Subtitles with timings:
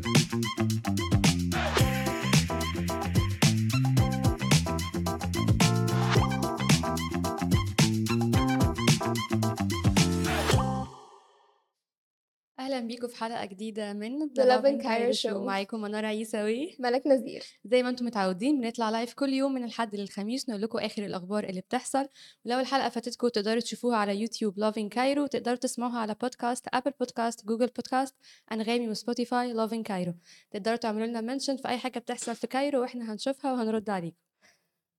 [13.06, 15.36] بيكم في حلقة جديدة من The Love and Cairo Show.
[15.36, 19.96] معاكم منار عيساوي ملك نذير زي ما أنتم متعودين بنطلع لايف كل يوم من الحد
[19.96, 22.08] للخميس نقول لكم آخر الأخبار اللي بتحصل.
[22.46, 27.46] ولو الحلقة فاتتكم تقدروا تشوفوها على يوتيوب لافين كايرو تقدروا تسمعوها على بودكاست ابل بودكاست
[27.46, 28.16] جوجل بودكاست
[28.52, 30.14] أنغامي وسبوتيفاي لافين كايرو
[30.52, 34.18] تقدروا تعملوا لنا منشن في أي حاجة بتحصل في كايرو وإحنا هنشوفها وهنرد عليكم.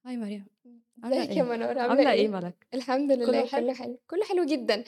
[0.07, 0.47] هاي مريم.
[1.05, 4.85] ازيك إيه؟ يا منور عاملة إيه ملك؟ الحمد لله كله كله حلو؟ كله حلو جدا.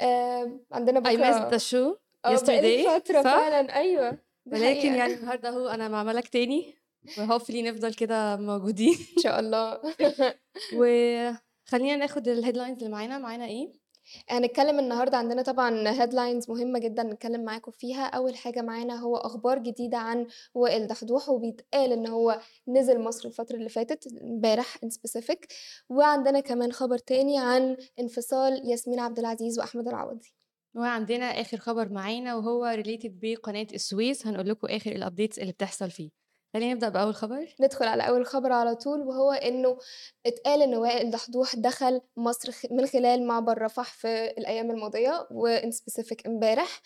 [0.00, 1.98] آه عندنا I missed بكره the show.
[2.26, 3.76] آه بقالي yesterday فترة صح؟ فعلا.
[3.76, 4.96] أيوه دي ولكن حقيقة.
[4.96, 6.74] يعني النهارده أهو أنا مع ملك تاني.
[7.18, 8.94] و hopefully نفضل كده موجودين.
[9.16, 9.80] إن شاء الله.
[10.78, 13.18] وخلينا ناخد ال headlines اللي معانا.
[13.18, 13.86] معانا إيه؟
[14.28, 18.06] هنتكلم النهارده عندنا طبعا headlines مهمة جدا نتكلم معاكم فيها.
[18.06, 23.56] أول حاجة معانا هو أخبار جديدة عن وائل دحدوح وبيتقال إن هو نزل مصر الفترة
[23.56, 25.46] اللي فاتت امبارح in specific
[25.88, 30.35] وعندنا كمان خبر تاني عن انفصال ياسمين عبد العزيز وأحمد العوضي.
[30.76, 34.26] وعندنا آخر خبر معانا وهو related بقناة السويس.
[34.26, 36.10] هنقول لكم آخر ال updates اللي بتحصل فيه.
[36.54, 37.54] خلينا نبدأ بأول خبر.
[37.60, 39.78] ندخل على أول خبر على طول وهو إنه
[40.26, 46.26] اتقال إن وائل دحدوح دخل مصر من خلال معبر رفح في الأيام الماضية وإن سبيسيفيك
[46.26, 46.80] امبارح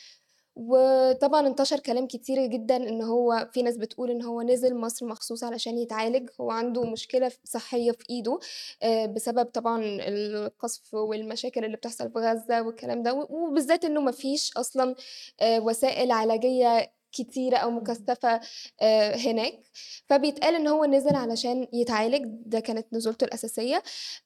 [0.57, 5.45] وطبعا انتشر كلام كتير جدا إن هو في ناس بتقول إن هو نزل مصر مخصوص
[5.45, 8.39] علشان يتعالج هو عنده مشكلة صحية في إيده
[8.83, 14.95] آه، بسبب طبعا القصف والمشاكل اللي بتحصل في غزة والكلام ده وبالذات إنه مفيش أصلا
[15.41, 18.41] آه، وسائل علاجية كتيرة أو مكثفة
[18.83, 19.61] آه، هناك.
[20.09, 23.83] فبيتقال إن هو نزل علشان يتعالج ده كانت نزولته الأساسية.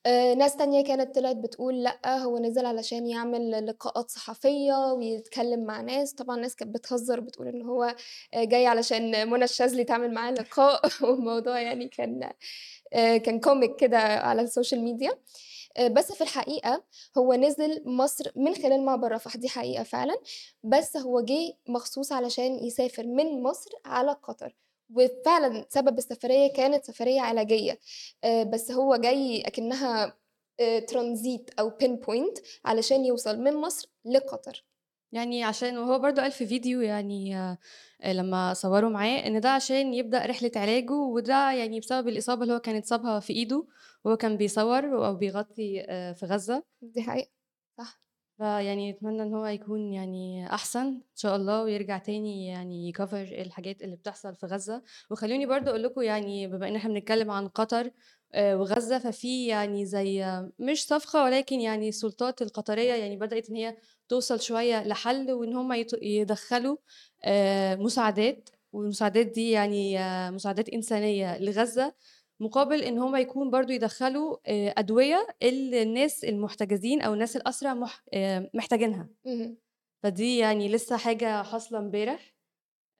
[0.06, 5.80] آه، ناس تانية كانت طلعت بتقول لأ هو نزل علشان يعمل لقاءات صحفية ويتكلم مع
[5.80, 6.12] ناس.
[6.14, 7.94] طبعا ناس كانت بتهزر بتقول إن هو
[8.34, 10.80] جاي علشان منى الشاذلي تعمل معاه لقاء.
[11.02, 12.30] والموضوع يعني كان
[12.92, 15.11] آه، كان comic كده على ال social media.
[15.11, 15.16] آه،
[15.80, 16.85] بس في الحقيقة
[17.18, 20.14] هو نزل مصر من خلال معبر رفح دي حقيقة فعلا.
[20.62, 24.55] بس هو جه مخصوص علشان يسافر من مصر على قطر
[24.95, 27.79] وفعلا سبب السفرية كانت سفرية علاجية.
[28.24, 30.17] آه، بس هو جاي أكنها
[30.89, 34.64] ترانزيت أو بين بوينت علشان يوصل من مصر لقطر.
[35.13, 37.58] يعني عشان وهو برضو قال في فيديو يعني آه،
[38.02, 42.55] آه، لما صوروا معاه إن ده عشان يبدأ رحلة علاجه وده يعني بسبب الإصابة اللي
[42.55, 43.67] هو كان اتصابها في إيده.
[44.04, 46.64] وهو كان بيصور أو بيغطي آه، في غزة.
[46.82, 47.34] دي حقيقة
[48.38, 53.82] فيعني أتمنى إن هو يكون يعني أحسن إن شاء الله ويرجع تاني يعني يكفر الحاجات
[53.82, 54.82] اللي بتحصل في غزة.
[55.10, 57.90] وخلوني برضو أقول لكم يعني بما إن إحنا بنتكلم عن قطر
[58.32, 63.56] آه، وغزة ففي يعني زي آه، مش صفقة ولكن يعني السلطات القطرية يعني بدأت إن
[63.56, 63.76] هي
[64.08, 65.72] توصل شوية لحل وإن هم
[66.02, 66.76] يدخلوا
[67.76, 68.48] مساعدات.
[68.72, 69.96] والمساعدات دي يعني
[70.30, 71.94] مساعدات إنسانية لغزة.
[72.40, 78.02] مقابل إن هم يكون برضو يدخلوا آه، أدوية اللي الناس المحتجزين أو الناس الاسرى مح...
[78.14, 79.08] آه، محتاجينها.
[80.02, 82.34] فدي يعني لسه حاجة حاصلة امبارح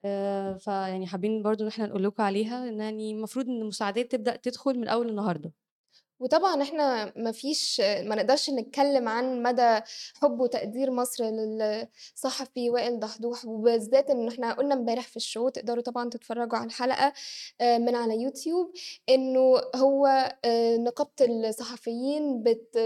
[0.05, 4.35] آه، فيعني حابين برضو إن إحنا نقول لكم عليها إن يعني المفروض إن المساعدات تبدأ
[4.35, 5.53] تدخل من أول النهارده
[6.19, 9.79] وطبعا إحنا ما فيش ما نقدرش نتكلم عن مدى
[10.21, 16.09] حب وتقدير مصر للصحفي وائل دحدوح وبالذات إن إحنا قلنا امبارح في الشو تقدروا طبعا
[16.09, 17.13] تتفرجوا على الحلقة
[17.61, 18.71] آه، من على يوتيوب
[19.09, 20.07] إنه هو
[20.45, 22.77] آه، نقابة الصحفيين بت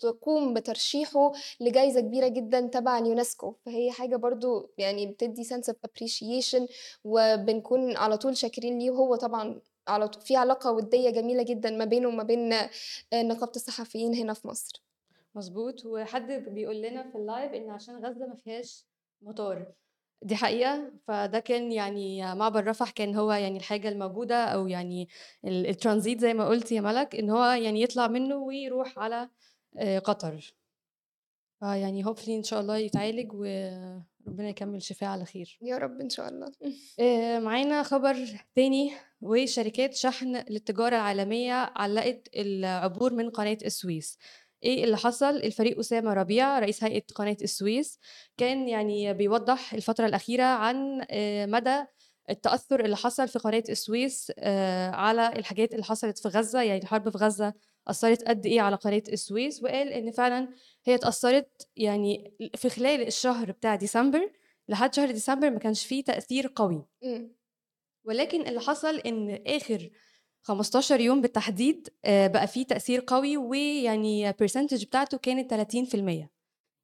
[0.00, 3.54] بتقوم بترشيحه لجائزة كبيرة جدا تبع اليونسكو.
[3.66, 6.62] فهي حاجة برضو يعني بتدي sense of appreciation
[7.04, 11.84] وبنكون على طول شاكرين ليه وهو طبعا على طول في علاقة ودية جميلة جدا ما
[11.84, 12.70] بينه وما بين آه،
[13.14, 14.82] نقابة الصحفيين هنا في مصر.
[15.34, 15.86] مظبوط.
[15.86, 18.84] وحد بيقول لنا في اللايف إن عشان غزة ما فيهاش
[19.22, 19.72] مطار.
[20.22, 20.92] دي حقيقة.
[21.06, 25.08] فده كان يعني معبر رفح كان هو يعني الحاجة الموجودة أو يعني
[25.44, 29.28] ال- الترانزيت زي ما قلت يا ملك إن هو يعني يطلع منه ويروح على
[29.76, 30.54] آه، قطر.
[31.60, 33.32] فيعني هوبفلي إن شاء الله يتعالج
[34.28, 35.58] وربنا يكمل شفاء على خير.
[35.62, 36.52] يا رب إن شاء الله.
[37.00, 38.16] آه، معانا خبر
[38.54, 44.18] تاني وشركات شحن للتجارة العالمية علقت العبور من قناة السويس.
[44.62, 47.98] إيه اللي حصل؟ الفريق أسامة ربيع رئيس هيئة قناة السويس
[48.36, 51.84] كان يعني بيوضح الفترة الأخيرة عن آه، مدى
[52.30, 57.08] التأثر اللي حصل في قناة السويس آه، على الحاجات اللي حصلت في غزة يعني الحرب
[57.08, 57.54] في غزة
[57.90, 60.48] أثرت قد إيه على قناة السويس وقال إن فعلا
[60.84, 64.32] هي اتأثرت يعني في خلال الشهر بتاع ديسمبر
[64.68, 66.84] لحد شهر ديسمبر ما كانش فيه تأثير قوي.
[68.04, 69.90] ولكن اللي حصل إن آخر
[70.42, 76.28] 15 يوم بالتحديد آه، بقى فيه تأثير قوي ويعني برسنتج بتاعته كانت 30%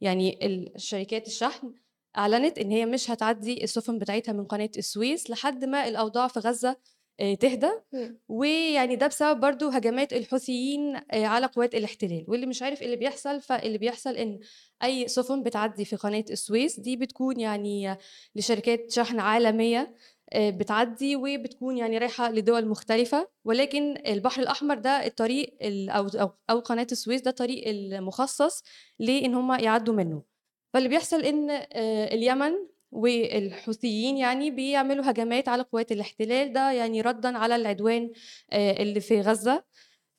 [0.00, 1.74] يعني ال شركات الشحن
[2.18, 6.68] أعلنت إن هي مش هتعدّي السفن بتاعتها من قناة السويس لحد ما الأوضاع في غزة
[6.70, 6.76] آآ
[7.18, 8.18] تهدى، إمم.
[8.28, 12.96] ويعني ده بسبب برضه هجمات الحوثيين آآ على قوات الاحتلال، واللي مش عارف إيه اللي
[12.96, 14.40] بيحصل، فاللي بيحصل إن
[14.84, 17.96] أي سفن بتعدّي في قناة السويس دي بتكون يعني
[18.36, 19.94] لشركات شحن عالمية
[20.32, 25.56] آآ بتعدّي وبتكون يعني رايحة لدول مختلفة، ولكن البحر الأحمر ده الطريق
[25.90, 28.62] أو أو قناة السويس ده الطريق المخصص
[28.98, 30.22] لإن هم يعدّوا منه.
[30.74, 32.52] فاللي بيحصل آآ اليمن
[32.94, 38.10] والحوثيين يعني بيعملوا هجمات على قوات الاحتلال، ده يعني رَدًا على العدوان
[38.52, 39.64] آآ اللي في غزة.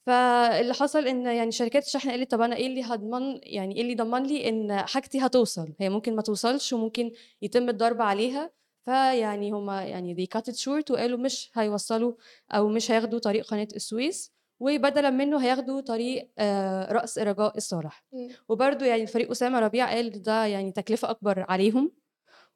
[0.06, 3.92] فاللي حصل إن يعني شركات الشحن قالت طَب أنا إيه اللي هاضمن يعني إيه اللي
[3.92, 7.12] يضمن لي إن حاجتي هتوصل؟ هي ممكن ما توصلش وممكن
[7.42, 8.52] يتم الضرب عليها،
[8.86, 12.14] فيعني هم يعني they cut it short وقالوا مش هيوصّلوا
[12.52, 18.06] أو مش هياخدوا طريق قناة السويس، وبدلًا منه هياخدوا طريق آآ رأس رجاء الصالح.
[18.14, 18.30] إمم.
[18.50, 21.92] وبرضه يعني فريق أسامة ربيع قال ده يعني تكلفة أكبر عليهم،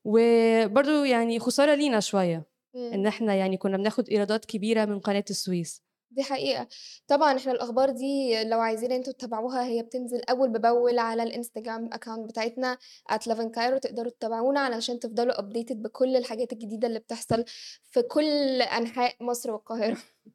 [0.06, 2.46] وبرضه يعني خسارة لينا شوية،
[2.94, 3.08] إن إمم.
[3.08, 5.84] إحنا يعني كنا بناخد إيرادات كبيرة من قناة السويس.
[6.12, 6.68] دي حقيقة.
[7.08, 12.20] طبعًا إحنا الأخبار دي لو عايزين أنتم تتابعوها هي بتنزل أول بأول على الإنستجرام account
[12.28, 12.78] بتاعتنا
[13.12, 17.46] @11cairo تقدروا تتابعونا علشان تفضلوا updated بكل الحاجات الجديدة اللي بتحصل
[17.92, 19.98] في كل أنحاء مصر والقاهرة.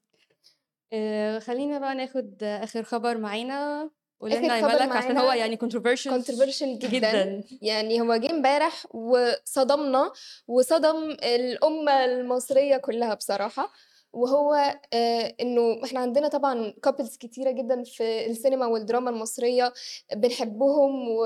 [0.93, 3.91] آآ خلّينا بقى ناخد آخر خبر معانا،
[4.21, 7.45] قولي لنا مَلَك عشان هو يعني controversial controversial جدًا، جدًا.
[7.63, 10.13] يعني هو جِه امبارح وصدمنا،
[10.49, 13.73] وصدم الأمة المصرية كلّها بصراحة،
[14.13, 14.55] وهو
[14.93, 19.73] آآ إنه إحنا عندنا طبعًا couples كتيرة جدًا في السينما والدراما المصرية
[20.17, 21.25] بنحبهم و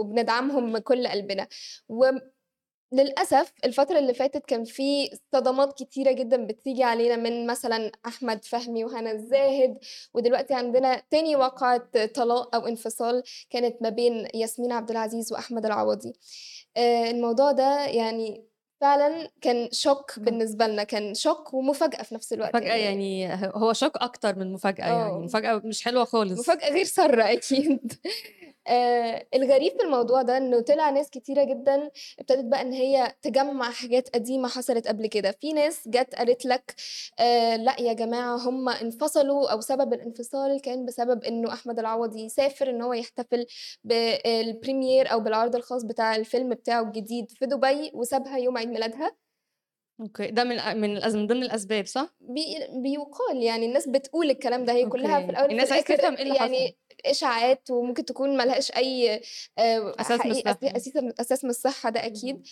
[0.00, 1.48] وبندعمهم من كل قلبنا،
[2.92, 8.84] وللأسف الفترة اللي فاتت كان في صدمات كتيرة جدًا بتيجي علينا من مثلًا أحمد فهمي
[8.84, 9.78] وهنا الزاهد،
[10.14, 11.82] ودلوقتي عندنا تاني واقعة
[12.14, 16.12] طلاق أو انفصال كانت ما بين ياسمين عبد العزيز وأحمد العوضي.
[16.76, 18.44] آآ الموضوع ده يعني
[18.80, 23.20] فعلًا كان كان بالنسبة لنا، كان shock ومفاجأة في نفس الوقت مفاجأة يعني.
[23.20, 25.18] يعني هو shock أكتر من مفاجأة يعني، آه.
[25.18, 26.40] مفاجأة مش حلوة خالص.
[26.40, 27.92] مفاجأة غير سارة أكيد.
[28.70, 31.90] آآ الغريب في الموضوع ده إنه طلع ناس كتيرة جدًا
[32.20, 36.74] ابتدت بقى إن هي تجمّع حاجات قديمة حصلت قبل كده، في ناس جات قالت لك
[37.18, 42.70] آآ لأ يا جماعة هم انفصلوا أو سبب الانفصال كان بسبب إنه أحمد العوضي سافر
[42.70, 43.46] إن هو يحتفل
[43.88, 49.16] بالpremiere أو بالعرض الخاص بتاع الفيلم بتاعه الجديد في دبي وسابها يوم عيد ميلادها.
[50.00, 52.42] okay، ده من من من ضمن الأسباب صح؟ بي
[52.82, 56.14] بيُقال يعني الناس بتقول الكلام ده، هي كلّها في okay، الأول وفي الناس الآخر تفهم
[56.16, 56.72] إيه اللي حصل.
[57.06, 59.22] إشاعات وممكن تكون ما لهاش أي
[59.58, 60.32] آآ أساس من.
[60.76, 62.00] أسيسة أساس من الصحة ده.
[62.00, 62.42] اهم.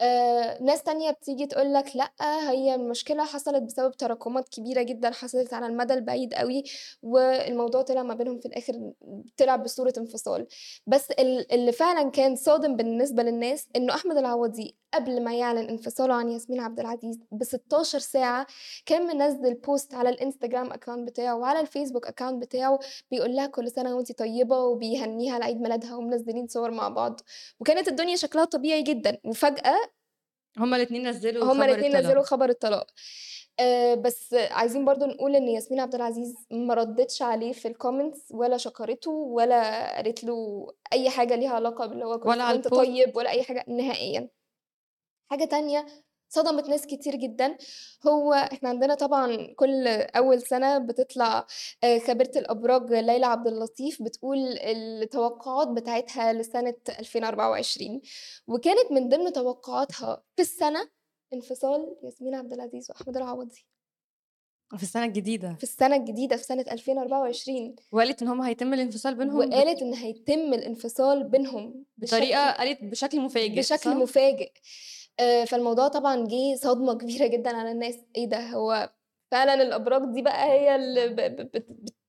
[0.00, 2.12] آآ ناس تانية بتيجي تقول لك لأ،
[2.50, 6.62] هي المشكلة حصلت بسبب تراكمات كبيرة جدًا حصلت على المدى البعيد أوي،
[7.02, 8.92] والموضوع طلع ما بينهم في الآخر
[9.36, 10.46] طلع بصورة انفصال.
[10.86, 16.14] بس ال اللي فعلًا كان صادم بالنسبة للناس إنه أحمد العوضي قبل ما يعلن انفصاله
[16.14, 18.46] عن ياسمين عبد العزيز ب16 ساعة
[18.86, 22.78] كان منزّل post على الإنستجرام account بتاعه وعلى الفيسبوك account بتاعه
[23.10, 27.20] بيقول لها كل سنة وأنتِ طيبة وبيهنّيها على عيد ميلادها ومنزّلين صور مع بعض،
[27.60, 29.76] وكانت الدنيا شكلها طبيعي جدًا، وفجأة
[30.58, 32.22] هُم الاتنين نزّلوا هُم خبر الاتنين نزّلوا.
[32.22, 32.86] خبر الطلاق.
[33.60, 38.56] آآ بس عايزين برضه نقول إن ياسمين عبد العزيز ما ردِّتش عليه في الcomments ولا
[38.56, 42.56] شكرته ولا قالت له أي حاجة ليها علاقة باللي هو كل ولا.
[42.76, 44.28] طيب ولا أي حاجة نهائيًا.
[45.32, 45.86] حاجة تانية
[46.28, 47.56] صدمت ناس كتير جدًا،
[48.08, 49.86] هو إحنا عندنا طبعًا كل
[50.16, 51.46] أول سنة بتطلع
[51.84, 58.00] آآ خبيرة الأبراج ليلى عبد اللطيف بتقول التوقعات بتاعتها لسنة 2024
[58.46, 60.88] وكانت من ضمن توقعاتها في السنة
[61.34, 63.66] انفصال ياسمين عبد العزيز وأحمد العوضي.
[64.76, 65.54] في السنة الجديدة.
[65.54, 67.76] في السنة الجديدة في سنة 2024.
[67.92, 72.84] وقالت إن هُم هيتم الانفصال بينهم بت وقالت إن هيتم الانفصال بينهم بطريقة بشكل قالت
[72.84, 74.52] بشكل مفاجئ بشكل صح؟ مفاجئ.
[75.20, 78.92] آآ فالموضوع طبعًا جِه صدمة كبيرة جدًا على الناس، إيه ده هو
[79.30, 81.66] فعلًا الأبراج دي بقى هي اللي ب ب بت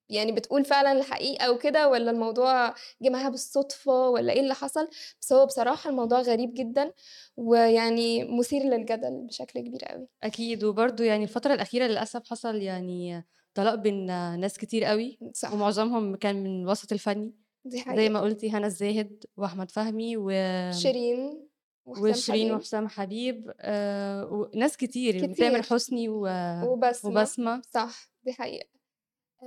[0.10, 2.70] يعني بتقول فعلًا الحقيقة وكده والّا الموضوع
[3.02, 4.88] جِه معاها بالصدفة والّا إيه اللي حصل؟
[5.22, 6.94] بس هو بصراحة الموضوع غريب جدًا،
[7.38, 10.08] ويعني مثير للجدل بشكل كبير أوي.
[10.24, 14.06] أكيد، وبرضه يعني الفترة الأخيرة للأسف حصل يعني طلاق بين
[14.40, 15.54] ناس كتير أوي، صح.
[15.54, 17.34] ومعظمهم كان من الوسط الفني،
[17.66, 18.10] دي زي حقيقة.
[18.10, 20.30] ما قُلتِ هنا الزاهد وأحمد فهمي و
[20.70, 21.50] شيرين
[21.86, 22.58] وحسام وشيرين حبيب.
[22.58, 25.62] وحسام حبيب آآ وناس كتير، كتير.
[25.62, 26.22] حسني و
[26.66, 27.12] وبسمة.
[27.12, 27.62] وبسمة.
[27.62, 28.83] صح، دي حقيقة.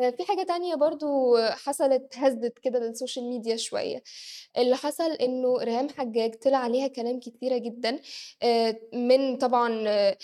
[0.02, 1.06] آآ في حاجة تانية برضه
[1.50, 4.02] حصلت هزِّت كده السوشيال ميديا شوية،
[4.58, 8.00] اللي حصل إنه ريهام حجاج طلع عليها كلام كتيرة جدًا
[8.42, 10.16] آآ من طبعًا آآ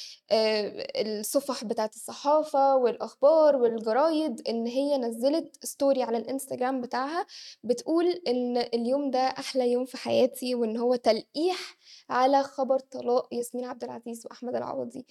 [0.96, 7.26] الصُفح بتاعة الصحافة والأخبار والجرايد، إن هي نزّلت story على الإنستجرام بتاعها
[7.64, 11.76] بتقول إن اليوم ده أحلى يوم في حياتي، وإن هو تلقيح
[12.10, 15.06] على خبر طلاق ياسمين عبد العزيز وأحمد العوضي.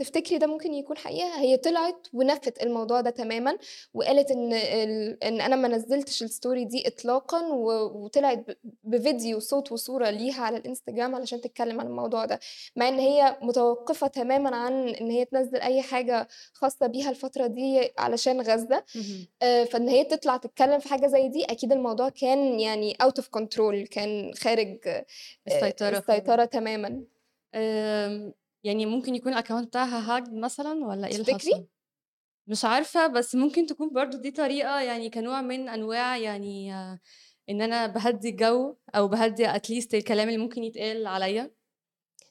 [0.00, 3.58] تفتكري ده ممكن يكون حقيقة؟ هي طلعت ونفت الموضوع ده تمامًا،
[3.94, 7.70] وقالت إن ال إن أنا ما نزّلتش الstory دي إطلاقًا، و
[8.04, 8.44] وطلعت
[8.84, 12.40] بفيديو صوت وصورة ليها على الإنستجرام علشان تتكلم عن الموضوع ده،
[12.76, 17.90] مع إن هي متوقفة تمامًا عن إن هي تنزّل أي حاجة خاصة بيها الفترة دي
[17.98, 19.26] علشان غزة، اهم.
[19.42, 23.26] آآ فإن هي تطلع تتكلم في حاجة زي دي أكيد الموضوع كان يعني out of
[23.40, 25.04] control كان خارج آآ
[25.46, 26.08] السيطرة خالص.
[26.10, 27.04] السيطرة تمامًا.
[28.64, 31.66] يعني ممكن يكون الaccount بتاعها hacked مثلًا والّا إيه اللي؟ حصل؟
[32.46, 36.72] مش عارفة، بس ممكن تكون برضه دي طريقة يعني كنوع من أنواع يعني
[37.50, 41.50] إن أنا باهدّي الجو أو باهدّي at least الكلام اللي ممكن يتقال عليّا.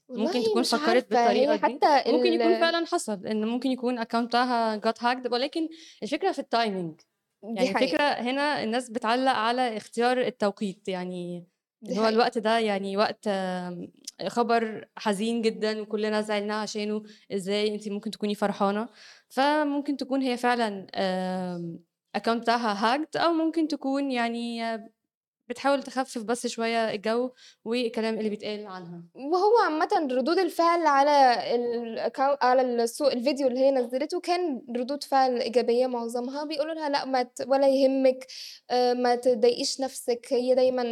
[0.10, 4.16] ممكن تكون فكّرت بالطريقة هي دي، حتى ممكن يكون فعلًا حصل، إن ممكن يكون الaccount
[4.26, 5.70] بتاعها got hacked ولكن
[6.04, 6.40] الفكرة في
[7.44, 8.04] دي يعني الفكرة حقيقة.
[8.04, 11.48] هنا الناس بتعلّق على اختيار التوقيت، يعني
[11.90, 12.06] هو.
[12.08, 13.28] الوقت ده يعني وقت
[14.28, 18.90] خبر حزين جدًا وكلنا زعلنا عشانه، إزاي أنتِ ممكن تكوني فرحانة؟
[19.30, 20.88] فممكن تكون هي فعلًا
[22.18, 22.74] الaccount بتاعها
[23.16, 24.62] أو ممكن تكون يعني
[25.50, 27.32] بتحاول تخفف بس شوية الجو
[27.66, 29.04] والكلام اللي بيتقال عنها.
[29.16, 35.42] وهو عامةً ردود الفعل على الأكو على الصو الفيديو اللي هي نزّلته كان ردود فعل
[35.42, 38.28] إيجابية معظمها، بيقولوا لها لأ ما ت ولا يهمِّك
[38.72, 40.84] آآ ما تضايقيش نفسِك، هي دايمًا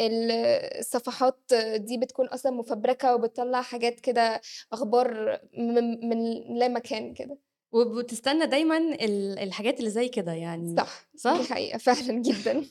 [0.00, 0.30] ال
[0.78, 1.40] الصفحات
[1.76, 4.40] دي بتكون أصلًا مفبركة وبتطلّع حاجات كده
[4.72, 6.18] أخبار من من
[6.58, 7.38] لا مكان كده.
[7.72, 12.70] وبتستنى دايمًا ال الحاجات اللي زي كده يعني صح، دي صح؟ حقيقة فعلًا جدًا.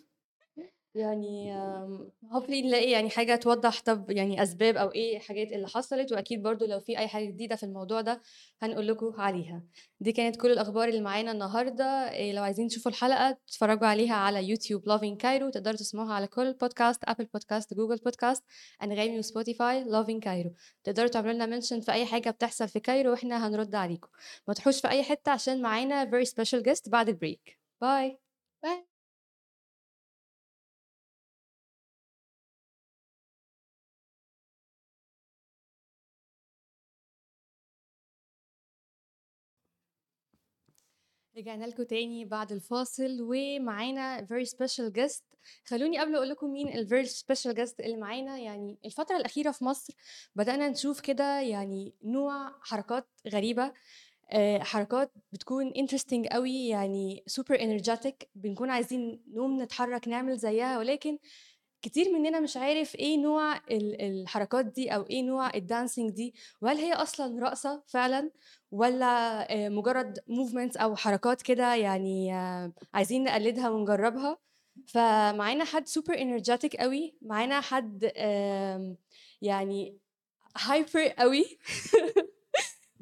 [0.98, 6.12] يعني آمم hopefully نلاقي يعني حاجة توضّح طَب يعني أسباب أو إيه الحاجات اللي حصلت،
[6.12, 8.22] وأكيد برضه لو في أي حاجة جديدة في الموضوع ده
[8.62, 9.64] هنقول لكم عليها.
[10.00, 14.50] دي كانت كل الأخبار اللي معانا النهارده، آآ لو عايزين تشوفوا الحلقة تتفرّجوا عليها على
[14.50, 18.42] يوتيوب loving cairo تقدروا تسمعوها على كل podcast Apple podcast Google podcast
[18.84, 20.50] أنغامي وSpotify loving cairo
[20.84, 24.08] تقدروا تعملوا لنا mention في أي حاجة بتحصل في Cairo وإحنا هنرُد عليكم.
[24.48, 27.10] ما تروحوش في أي حتة عشان معانا very special guest بعد.
[27.10, 27.40] bye.
[27.82, 28.27] bye.
[41.38, 45.22] رجعنا لكم تاني بعد الفاصل ومعانا very special guest.
[45.66, 49.66] خلوني قبل أقول لكم مين ال very special guest اللي معانا يعني الفترة الأخيرة في
[49.66, 49.94] مصر
[50.36, 53.74] بدأنا نشوف كده يعني نوع حركات غريبة
[54.32, 61.18] آآ حركات بتكون interesting أوي يعني super energetic بنكون عايزين نقوم نتحرك نعمل زيها ولكن
[61.82, 66.78] كتير مننا مش عارف إيه نوع ال الحركات دي أو إيه نوع الdancing دي، وهل
[66.78, 68.32] هي أصلًا رقصة فعلًا
[68.72, 69.06] والّا
[69.54, 72.32] آآ مجرد movements أو حركات كده يعني
[72.94, 74.38] عايزين نقلدها ونجربها؟
[74.88, 78.12] فمعانا حد super energetic أوي، معانا حد
[79.42, 79.98] يعني
[80.60, 81.46] hyper أوي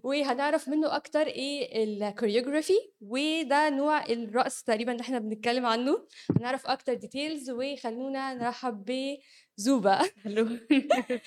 [0.06, 6.08] وهنعرف منه أكتر إيه الchoreography وده نوع الرقص تقريبًا اللي إحنا بنتكلم عنه،
[6.38, 8.92] هنعرف أكتر details وخلونا نرحب
[10.28, 10.48] hello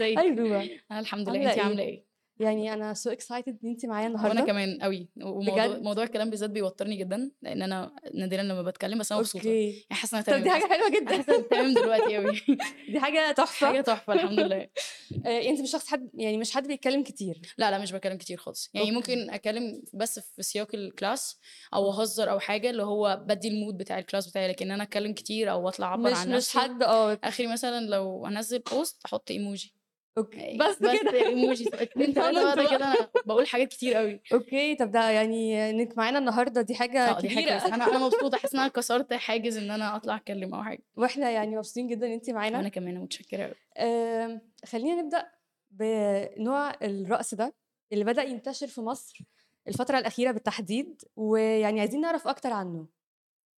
[0.03, 2.08] hi ازيك؟ الحمد لله، أنتِ إيه؟
[2.41, 4.41] يعني أنا so excited إن أنتِ معايا النهارده.
[4.41, 9.21] كمان أوي، وموضوع؟ موضوع الكلام بالذات بيوترني جدًا، لإن أنا نادرًا لمّا باتكلم بس أنا
[9.21, 9.87] مبسوطة، okay.
[9.91, 11.49] يعني أنا دي تمام، حاجة حلوة حاسة جدًا.
[11.51, 12.33] تمام دلوقتي أوي.
[12.89, 13.67] دي حاجة تحفة.
[13.67, 14.69] حاجة تحفة الحمد لله.
[15.27, 17.41] آآ أنتِ مش شخص حد يعني مش حد بيتكلم كتير.
[17.59, 18.97] لا، لا مش باتكلم كتير خالص، يعني أوكي.
[18.97, 21.37] ممكن أتكلم بس في سياق الclass
[21.75, 25.51] أو أهزر أو حاجة اللي هو بادّي الmood بتاع الclass بتاعي، لكن أنا أتكلم كتير
[25.51, 27.19] أو أطلع أعبّر مش عن مش نفسي حد آه.
[27.25, 29.78] آخري مثلًا لو هانزّل post أحط emoji
[30.19, 30.57] okay.
[30.61, 31.11] بس بس كده.
[31.11, 32.77] emoji 2 3 خلاص بعد بقى.
[32.77, 34.21] كده أنا باقول حاجات كتير أوي.
[34.33, 38.39] okay، طب ده يعني إنِّك معانا النهارده دي حاجة آه، دي حاجة أنا أنا مبسوطة،
[38.39, 40.83] حاسة إن أنا كسرت حاجز إن أنا أطلع أتكلم أو حاجة.
[40.97, 42.57] وإحنا يعني مبسوطين جدًا إن أنتِ معانا.
[42.59, 43.55] وأنا كمان متشكرة أوي.
[43.79, 45.27] آمم خلّينا نبدأ
[45.71, 47.55] بنوع الرقص ده
[47.93, 49.19] اللي بدأ ينتشر في مصر
[49.69, 52.87] الفترة الأخيرة بالتحديد، ويعني عايزين نعرف أكتر عنه.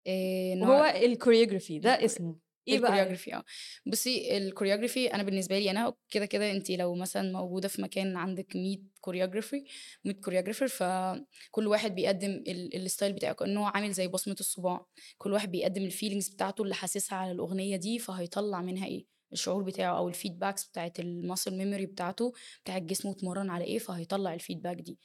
[0.09, 2.37] وهو نوع الchoreography ده اسمه،
[2.69, 3.45] إيه بقى؟ الchoreography آه.
[3.87, 8.57] بُصّي الchoreography أنا بالنسبة لي أنا كده، كده أنتِ لو مثلًا موجودة في مكان عندِك
[8.57, 9.62] 100 choreography
[10.05, 14.87] 100 choreographer فكل واحد بيقدّم ال الstyle بتاعه، كأنه عامل زي بصمة الصباع،
[15.19, 19.97] كل واحد بيقدّم الfeelings بتاعته اللي حاسسها على الأغنية دي، فهيطلّع منها إيه، الشعور بتاعه
[19.99, 22.33] أو الfeedbacks بتاعة الmuscle memory بتاعته،
[22.64, 24.99] بتاع الجسم واتمرّن على إيه، فهيطلّع الfeedback دي.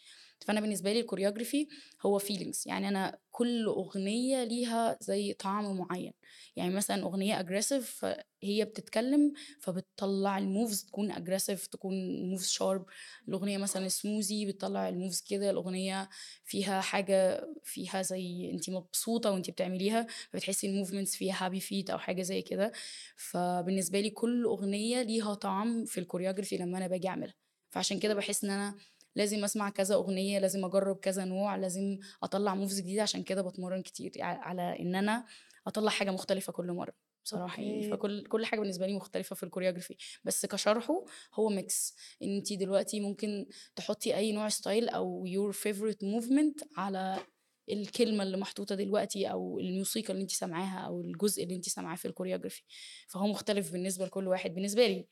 [0.46, 1.68] فأنا بالنسبة لي ال choreography
[2.06, 6.14] هو feelings يعني أنا كل أغنية ليها زي طعم معين.
[6.56, 8.06] يعني مثلا أغنية aggressive
[8.44, 11.94] هي بتتكلم فبتطلع ال moves تكون aggressive تكون
[12.30, 12.86] moves sharp
[13.28, 16.10] الأغنية مثلا سموزي بتطلع ال moves كده الأغنية
[16.46, 21.98] فيها حاجة فيها زي انت مبسوطة وانت بتعمليها فبتحسي ال movements فيها happy feet أو
[22.00, 22.72] حاجة زي كده.
[23.18, 27.36] فبالنسبة لي كل أغنية ليها طعم في ال choreography لما أنا باجي أعملها.
[27.70, 28.76] فعشان كده بحس إن أنا
[29.16, 33.82] لازم أسمع كذا أغنية لازم أجرب كذا نوع لازم أطلع moves جديدة عشان كده بتمرن
[33.82, 35.26] كتير على إن أنا
[35.68, 36.94] أطلع حاجة مختلفة كل مرة
[37.26, 37.92] بصراحة يعني.
[37.92, 42.54] فكل كل حاجة بالنسبة لي مختلفة في ال choreography بس كشرحه هو mix ان انت
[42.54, 43.46] دلوقتي ممكن
[43.76, 47.20] تحطي أي نوع style أو your favorite movement على
[47.72, 52.06] الكلمة اللي محطوطة دلوقتي أو الموسيقى اللي انت سامعاها أو الجزء اللي انت سامعاه في
[52.08, 52.64] ال choreography
[53.08, 55.08] فهو مختلف بالنسبة لكل واحد بالنسبة لي.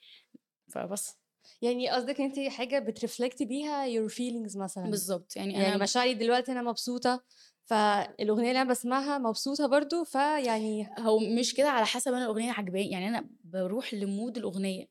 [0.73, 1.22] فبس.
[1.61, 6.51] يعني قصدك انت حاجة بترفلكتي بيها your feelings مثلا؟ بالظبط يعني يعني أنا مشاعري دلوقتي
[6.51, 7.23] أنا مبسوطة
[7.63, 12.91] فالأغنية اللي أنا بسمعها مبسوطة برضو فيعني هو مش كده على حسب أنا الأغنية عجباني
[12.91, 14.85] يعني أنا بروح ل mood الأغنية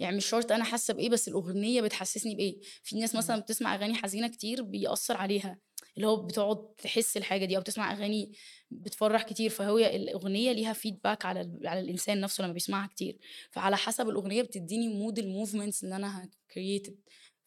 [0.00, 2.60] يعني مش شرط أنا حاسة بإيه بس الأغنية بتحسسني بإيه.
[2.82, 5.58] في ناس مثلا بتسمع أغاني حزينة كتير بيأثر عليها.
[5.96, 8.32] اللي هو بتقعد تحس الحاجة دي أو بتسمع أغاني
[8.70, 13.18] بتفرح كتير فهي الأغنية ليها feedback على ال- على الإنسان نفسه لما بيسمعها كتير.
[13.50, 16.96] فعلى حسب الأغنية بتديني mood ال movements اللي أنا ه create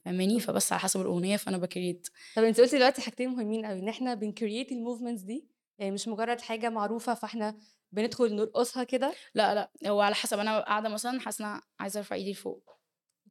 [0.06, 3.80] فاهماني؟ فبس على حسب الأغنية فأنا ب create طب أنت قلتي دلوقتي حاجتين مهمين قوي
[3.80, 5.48] إن إحنا بن create ال movements دي
[5.80, 7.58] يعني مش مجرد حاجة معروفة فإحنا
[7.92, 12.32] بندخل نرقصها كده؟ لا لا هو على حسب أنا قاعدة مثلا حاسة عايزة أرفع إيدي
[12.32, 12.70] لفوق.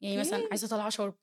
[0.00, 1.14] يعني مثلا عايزة أطلع sharp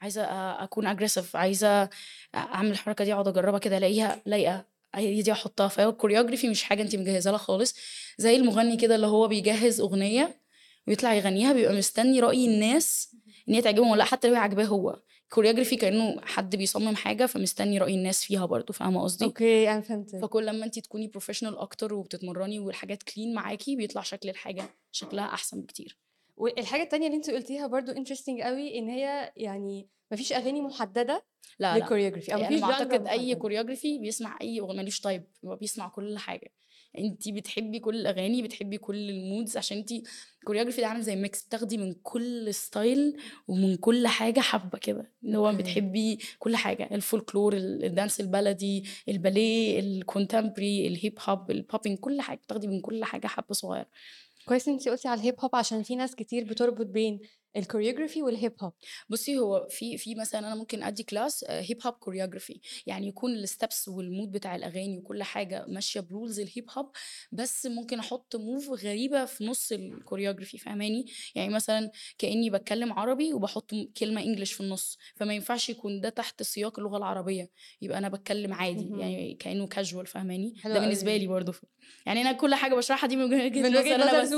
[0.00, 0.22] عايزة
[0.64, 1.90] أكون aggressive عايزة
[2.34, 4.64] أعمل الحركة دي أقعد أجربها كده ألاقيها لايقة
[4.94, 5.68] هي دي أحطها.
[5.68, 7.74] فهو ال choreography مش حاجة انت مجهزة لها خالص.
[8.18, 10.40] زي المغني كده اللي هو بيجهز أغنية
[10.88, 13.16] ويطلع يغنيها بيبقى مستني رأي الناس
[13.48, 15.00] إن هي تعجبهم ولا لأ، حتى لو هي عاجباه هو.
[15.24, 19.80] ال choreography كأنه حد بيصمم حاجة فمستني رأي الناس فيها برضو فاهمة قصدي؟ okay أنا
[19.80, 25.24] فهمت فكل لما انت تكوني professional أكتر وبتتمرني والحاجات clean معاكي بيطلع شكل الحاجة شكلها
[25.24, 25.98] أحسن بكتير.
[26.40, 31.24] والحاجة التانية اللي انت قلتيها برضو interesting قوي إن هي يعني مفيش أغاني محددة
[31.58, 31.78] لا لا.
[31.82, 35.56] لل choreography أو يعني مفيش genre بعتقد أي choreography بيسمع أي أغنية ملوش type هو
[35.56, 36.52] بيسمع كل حاجة.
[36.98, 39.90] انت بتحبي كل الاغاني بتحبي كل ال moods عشان انت
[40.40, 43.16] ال choreography ده عامل زي mix بتاخدي من كل style
[43.48, 45.12] ومن كل حاجة حبة كده.
[45.24, 51.18] اللي هو بتحبي كل حاجة الفولكلور ال- ال dance البلدي الباليه ال contemporary ال hip
[51.28, 53.86] hop ال popping كل حاجة بتاخدي من كل حاجة حبة صغيرة.
[54.44, 57.20] كويس انت قلتي على ال hip hop عشان في ناس كتير بتربط بين
[57.56, 58.72] ال choreography وال hip hop
[59.08, 63.41] بصي هو في في مثلا أنا ممكن أدي class hip hop choreography يعني يكون ال
[63.41, 66.90] steps وال mood بتاع الأغاني وكل حاجة ماشية ب rules ال hip hop
[67.32, 73.32] بس ممكن أحط move غريبة في نص ال choreography فاهماني؟ يعني مثلا كأني بتكلم عربي
[73.32, 74.98] وبحط كلمة English في النص.
[75.16, 77.50] فما ينفعش يكون ده تحت سياق اللغة العربية.
[77.82, 78.84] يبقى أنا بتكلم عادي.
[79.00, 81.54] يعني كأنه كاجوال فاهماني؟ ده بالنسبة لي برضه.
[82.06, 84.28] يعني أنا كل حاجة بشرحها دي من وجهة نظر أنا بس.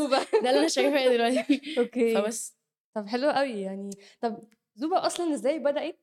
[0.42, 1.60] ده اللي أنا شايفاه دلوقتي.
[1.78, 2.14] okay.
[2.14, 2.61] فبس.
[2.94, 3.90] طب حلو قوي يعني.
[4.20, 4.42] طب
[4.74, 5.98] زوبا أصلا إزاي بدأت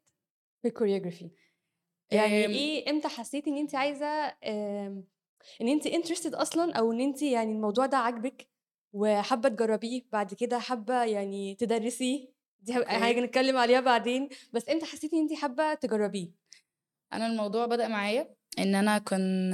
[0.61, 1.29] في ال choreography
[2.11, 4.05] يعني أم، إيه إمتى حسيتي إن انت عايزة
[4.45, 5.03] آم،
[5.61, 8.47] إن انت interested أصلا أو إن انت يعني الموضوع ده عاجبك
[8.93, 12.27] وحابة تجربيه بعد كده حابة يعني تدرسيه؟
[12.59, 14.29] دي حاجة نتكلم عليها بعدين.
[14.53, 16.31] بس إمتى حسيتي إن انت حابة تجربيه؟
[17.13, 19.51] أنا الموضوع بدأ معايا إن أنا كان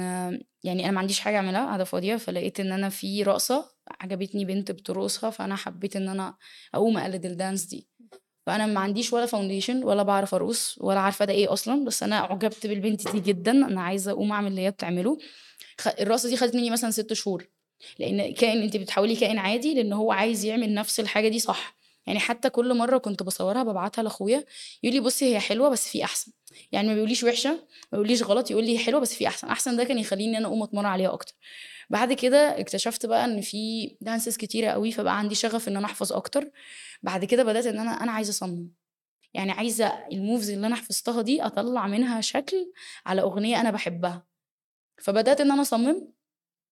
[0.64, 4.70] يعني أنا ما عنديش حاجة أعملها قاعدة فاضية فلقيت إن أنا في رقصة عجبتني بنت
[4.72, 6.34] بترقصها فأنا حبيت إن أنا
[6.74, 7.88] أقوم أقلد ال dance دي.
[8.46, 12.16] فأنا ما عنديش ولا foundation ولا بعرف أرقص ولا عارفة ده إيه أصلا بس أنا
[12.16, 13.50] أعجبت بالبنت دي جدا.
[13.52, 15.18] أنا عايزة أقوم أعمل اللي هي بتعمله.
[16.00, 17.46] الرقصة دي خدت مني مثلا ست شهور.
[17.98, 21.76] لأن كأن أنت بتحولي كائن عادي لأن هو عايز يعمل نفس الحاجة دي صح.
[22.06, 24.44] يعني حتى كل مرة كنت بصورها ببعتها لأخويا
[24.82, 26.32] يقول لي بصي هي حلوة بس في أحسن.
[26.72, 27.58] يعني ما بيقوليش وحشة ما
[27.92, 29.48] بيقوليش غلط يقول لي حلوة بس في أحسن.
[29.48, 31.34] أحسن ده كان يخليني أنا أقوم أتمرن عليها أكتر.
[31.90, 36.12] بعد كده اكتشفت بقى إن في dances كتيرة قوي فبقى عندي شغف إن أنا أحفظ
[36.12, 36.50] أكتر.
[37.02, 38.70] بعد كده بدأت إن أنا أنا عايزة أصمم.
[39.34, 42.72] يعني عايزة ال moves اللي أنا حفظتها دي أطلع منها شكل
[43.06, 44.26] على أغنية أنا بحبها.
[45.02, 46.12] فبدأت إن أنا أصمم.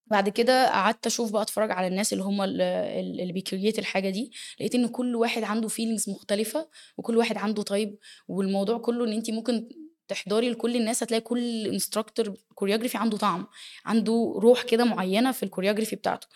[0.07, 3.79] بعد كده قعدت أشوف بقى أتفرج على الناس اللي هم ال- ال- اللي بي create
[3.79, 4.33] الحاجة دي.
[4.61, 7.99] لقيت إن كل واحد عنده feelings مختلفة وكل واحد عنده طيب
[8.29, 9.69] والموضوع كله إن انت ممكن
[10.09, 13.47] تحضري لكل الناس هتلاقي كل instructor choreography عنده طعم
[13.85, 16.27] عنده روح كده معينة في ال choreography بتاعته.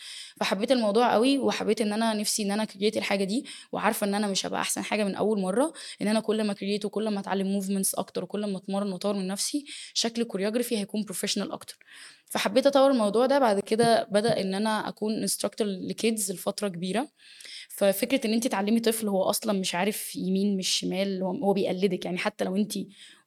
[0.40, 4.26] فحبيت الموضوع قوي وحبيت إن أنا نفسي إن أنا create الحاجة دي وعارفة إن أنا
[4.26, 7.46] مش هبقى أحسن حاجة من أول مرة إن أنا كل ما create وكل ما أتعلم
[7.46, 11.78] movements أكتر وكل ما أتمرن وأطور من نفسي شكل ال choreography هيكون professional أكتر.
[12.30, 17.08] فحبيت أطور الموضوع ده بعد كده بدأ إن أنا أكون instructor ل kids لفترة كبيرة.
[17.78, 22.04] ففكرة إن أنت تعلمي طفل هو أصلا مش عارف يمين مش شمال هو بيقلدك.
[22.04, 22.72] يعني حتى لو أنت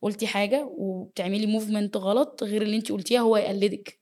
[0.01, 3.99] قلتي حاجة وبتعملي movement غلط غير اللي أنت قلتيها هو يقلدك.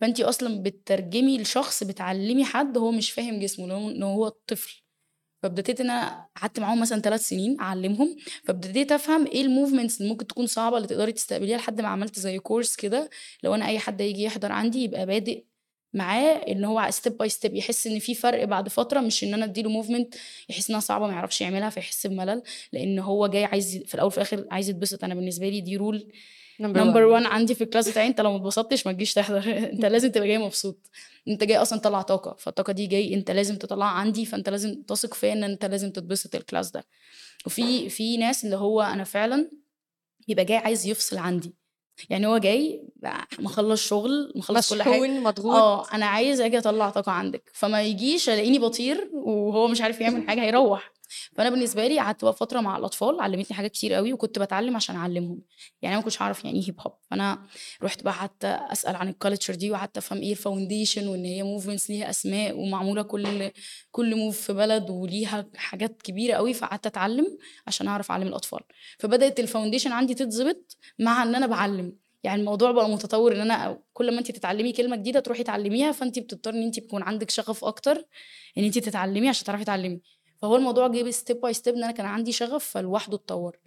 [0.00, 4.82] فأنت أصلا بتترجمي لشخص بتعلمي حد هو مش فاهم جسمه إن هو طفل.
[5.42, 8.16] فابتديت إن أنا قعدت معاهم مثلا ثلاث سنين أعلمهم.
[8.44, 12.18] فابتديت أفهم إيه ال movements اللي ممكن تكون صعبة اللي تقدري تستقبليها لحد ما عملت
[12.18, 13.10] زي course كده.
[13.42, 15.44] لو أنا أي حد يجي يحضر عندي يبقى بادئ
[15.94, 19.44] معاه إن هو step by step يحس إن في فرق بعد فترة مش إن أنا
[19.44, 20.14] أديله movement
[20.48, 24.16] يحس إنها صعبة ما يعرفش يعملها فيحس بملل لأن هو جاي عايز في الأول وفي
[24.16, 25.04] الآخر عايز يتبسط.
[25.04, 26.12] أنا بالنسبة لي دي rule
[26.60, 28.06] number 1 عندي في ال class بتاعي.
[28.06, 29.38] أنت لو ما اتبسطتش ما تجيش تحضر.
[29.72, 30.90] أنت لازم تبقى جاي مبسوط.
[31.28, 32.36] أنت جاي أصلا تطلع طاقة.
[32.38, 33.14] فالطاقة دي جاي.
[33.14, 34.26] أنت لازم تطلعها عندي.
[34.26, 36.84] فأنت لازم تثق فيا إن أنت لازم تتبسط ال class ده.
[37.46, 39.50] وفي في ناس اللي هو أنا فعلا
[40.28, 41.54] بيبقى جاي عايز يفصل عندي.
[42.10, 42.82] يعني هو جاي
[43.38, 44.92] مخلص شغل مخلص كل حاجة.
[44.92, 45.54] مشحون مضغوط.
[45.54, 47.50] آه أنا عايز أجي أطلع طاقة عندك.
[47.54, 50.92] فما يجيش ألاقيني بطير وهو مش عارف يعمل حاجة هيروح.
[51.36, 54.96] فأنا بالنسبة لي قعدت بقى فترة مع الأطفال علمتني حاجات كتير قوي وكنت بتعلم عشان
[54.96, 55.40] أعلمهم.
[55.82, 57.46] يعني أنا ما كنتش أعرف يعني إيه hip hop فأنا
[57.82, 61.42] رحت بقى قعدت أسأل عن ال culture دي وقعدت أفهم إيه ال foundation وإن هي
[61.42, 63.50] movements ليها أسماء ومعمولة كل
[63.90, 68.60] كل move في بلد وليها حاجات كبيرة قوي فقعدت أتعلم عشان أعرف أعلم الأطفال.
[68.98, 71.96] فبدأت ال foundation عندي تتظبط مع إن أنا بعلم.
[72.24, 76.18] يعني الموضوع بقى متطور إن أنا كل ما انت تتعلمي كلمة جديدة تروحي تعلميها فانت
[76.18, 78.04] بتضطري إن انت يكون عندك شغف أكتر
[78.58, 80.00] إن انت تتعلمي عشان تعرفي تعلمي.
[80.44, 83.58] فهو الموضوع جه step by step إن أنا كان عندي شغف فلوحده اتطور.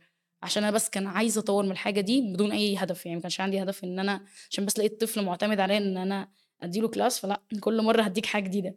[0.43, 3.41] عشان أنا بس كان عايزه أطور من الحاجة دي بدون أي هدف يعني ما كانش
[3.41, 6.29] عندي هدف إن أنا عشان بس لقيت طفل معتمد عليا إن أنا
[6.61, 8.75] أديله class فلا كل مرة هديك حاجة جديدة.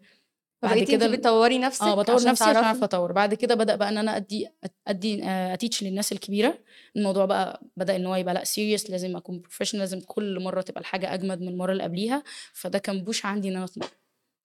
[0.63, 3.13] بعد كده بتطوري نفسك آه بطور عشان نفسي عشان أعرف أطور.
[3.13, 4.49] بعد كده بدأ بقى إن أنا أدي
[4.87, 6.59] أدي آه، a teach للناس الكبيرة.
[6.97, 10.81] الموضوع بقى بدأ إن هو يبقى لأ serious لازم أكون professional لازم كل مرة تبقى
[10.81, 12.23] الحاجة أجمد من المرة اللي قبليها.
[12.53, 13.87] فده كان push عندي إن أنا أطلع.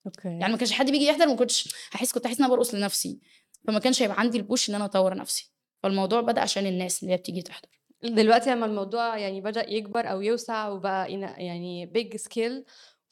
[0.05, 0.27] okay.
[0.27, 3.19] يعني ما كانش حد بيجي يحضر ما كنتش هحس كنت أحس إن أنا برقص لنفسي.
[3.67, 5.51] فما كانش هيبقى عندي ال push إن أنا أطور نفسي.
[5.83, 7.69] فالموضوع بدأ عشان الناس اللي هي بتيجي تحضر.
[8.03, 12.65] دلوقتي لما الموضوع يعني بدأ يكبر أو يوسع وبقى يعني big scale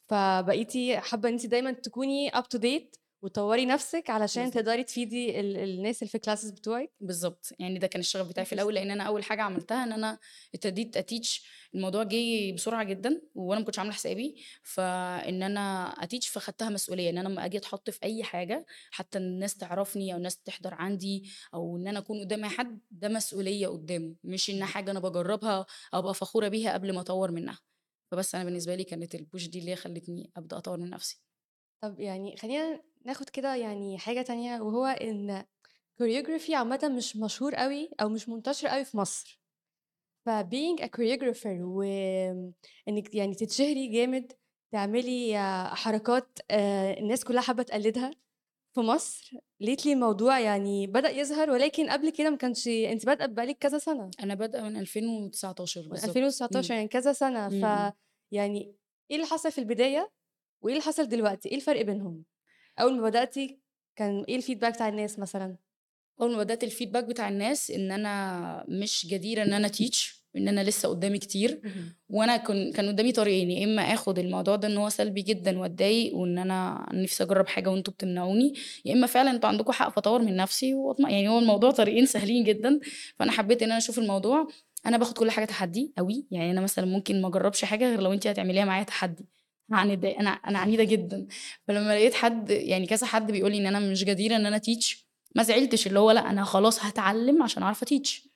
[0.10, 4.64] فبقيتي حابة إن انت دايما تكوني up to date وتطوري نفسك علشان بالظبط.
[4.64, 6.92] تقدري تفيدي ال- الناس اللي في ال classes بتوعك.
[7.00, 7.54] بالظبط.
[7.60, 10.20] يعني ده كان الشغف بتاعي في الأول لأن أنا أول حاجة عملتها إن أنا
[10.56, 16.08] ابتديت a teach الموضوع جه بسرعة جدا وأنا ما كنتش عاملة حسابي فان أنا a
[16.08, 17.10] teach فخدتها مسؤولية.
[17.10, 21.30] إن أنا لما أجي أتحط في أي حاجة حتى الناس تعرفني أو الناس تحضر عندي
[21.54, 24.16] أو إن أنا أكون قدام حد ده مسؤولية قدامه.
[24.24, 27.60] مش إن حاجة أنا بجربها أو أبقى فخورة بيها قبل ما أطور منها.
[28.12, 31.20] فبس أنا بالنسبة لي كانت ال push دي اللي خلتني أبدأ أطور من نفسي.
[31.84, 35.46] طب يعني خلينا ناخد كده يعني حاجة تانية وهو إن
[36.02, 39.42] choreography عامة مش مشهور قوي أو مش منتشر قوي في مصر.
[40.26, 44.32] ف being a choreographer وانك يعني تتشهري جامد
[44.72, 45.38] تعملي
[45.74, 48.12] حركات آه، الناس كلها حابة تقلدها
[48.76, 53.58] في مصر ليتلي الموضوع يعني بدأ يظهر ولكن قبل كده ما كانش انت بادئة بقالك
[53.58, 54.12] كذا سنة.
[54.24, 57.50] أنا بادئة من 2019 من بالظبط 2019 يعني كذا سنة.
[57.50, 57.62] مم.
[57.62, 57.94] ف
[58.32, 58.76] يعني
[59.12, 60.12] إيه اللي حصل في البداية؟
[60.64, 62.24] وإيه اللي حصل دلوقتي؟ إيه الفرق بينهم؟
[62.80, 63.60] أول ما بدأتي
[63.96, 65.56] كان إيه الفيدباك بتاع الناس مثلا؟
[66.22, 70.64] أول ما بدأت الفيدباك بتاع الناس إن أنا مش جديرة إن أنا تيتش إن أنا
[70.64, 71.62] لسه قدامي كتير
[72.10, 76.16] وأنا كن كان قدامي طريقين يا إما آخد الموضوع ده إن هو سلبي جدا وأتضايق
[76.16, 78.54] وإن أنا نفسي أجرب حاجة وانتوا بتمنعوني
[78.86, 82.44] يا إما فعلا أنتوا عندكم حق فأطور من نفسي واطمع يعني هو الموضوع طريقين سهلين
[82.44, 82.80] جدا
[83.16, 84.48] فأنا حبيت إن أنا أشوف الموضوع.
[84.86, 88.14] أنا باخد كل حاجة تحدي قوي يعني أنا مثلا ممكن ما أجربش حاجة غير لو
[88.14, 89.26] انت هتعمليها معايا تحدي.
[89.72, 91.28] عنيدة أنا أنا عنيدة جدا.
[91.68, 95.08] فلما لقيت حد يعني كذا حد بيقول لي إن أنا مش جديره إن أنا teach
[95.36, 98.30] ما زعلتش اللي هو لأ أنا خلاص هتعلم عشان أعرف ا teach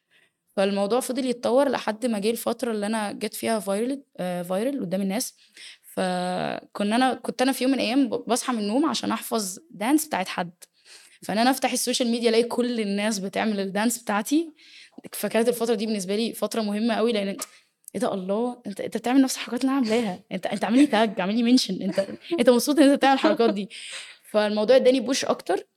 [0.58, 5.02] فالموضوع فضل يتطور لحد ما جه الفترة اللي أنا جت فيها viral آه viral قدام
[5.02, 5.36] الناس.
[5.84, 10.28] فكنا أنا كنت أنا في يوم من الأيام بصحى من النوم عشان أحفظ dance بتاعت
[10.28, 10.52] حد.
[11.24, 14.52] فانا أنا أفتح ال social media ألاقي كل الناس بتعمل ال dance بتاعتي.
[15.14, 17.38] فكانت الفترة دي بالنسبة لي فترة مهمة قوي لأن
[17.96, 18.62] إيه ده الله!
[18.68, 20.24] أنت أنت بتعمل نفس الحركات اللي أنا عاملاها.
[20.32, 22.08] أنت أنت عامل لي tag عامل لي mention أنت
[22.40, 23.70] أنت مبسوط إن أنت بتعمل الحركات دي.
[24.32, 25.68] فالموضوع إداني push أكتر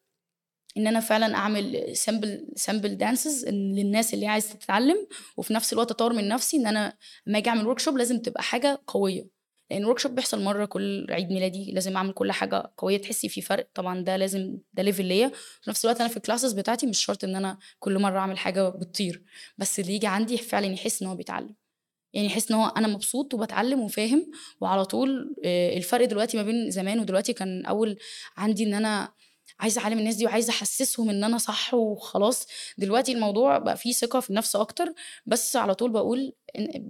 [0.77, 6.13] إن أنا فعلا أعمل simple simple dances للناس اللي عايزة تتعلم وفي نفس الوقت أطور
[6.13, 6.97] من نفسي إن أنا
[7.27, 9.41] لما أجي أعمل work لازم تبقى حاجة قوية.
[9.71, 13.41] لأن ال workshop بيحصل مرة كل عيد ميلادي لازم أعمل كل حاجة قوية تحسي في
[13.41, 13.69] فرق.
[13.75, 15.29] طبعا ده لازم ده level ليا.
[15.61, 18.39] في نفس الوقت أنا في ال classes بتاعتي مش شرط إن أنا كل مرة أعمل
[18.39, 19.23] حاجة بتطير.
[19.59, 21.55] بس اللي يجي عندي فعلا يحس إن هو بيتعلم.
[22.13, 26.71] يعني يحس إن هو أنا مبسوط وبتعلم وفاهم وعلى طول آه، الفرق دلوقتي ما بين
[26.71, 27.99] زمان ودلوقتي كان أول
[28.37, 29.13] عندي إن أنا
[29.61, 32.47] عايزة أعلم الناس دي وعايزة أحسسهم إن أنا صح وخلاص.
[32.79, 34.95] دلوقتي الموضوع بقى فيه ثقة في النفس أكتر
[35.27, 36.33] بس على طول بقول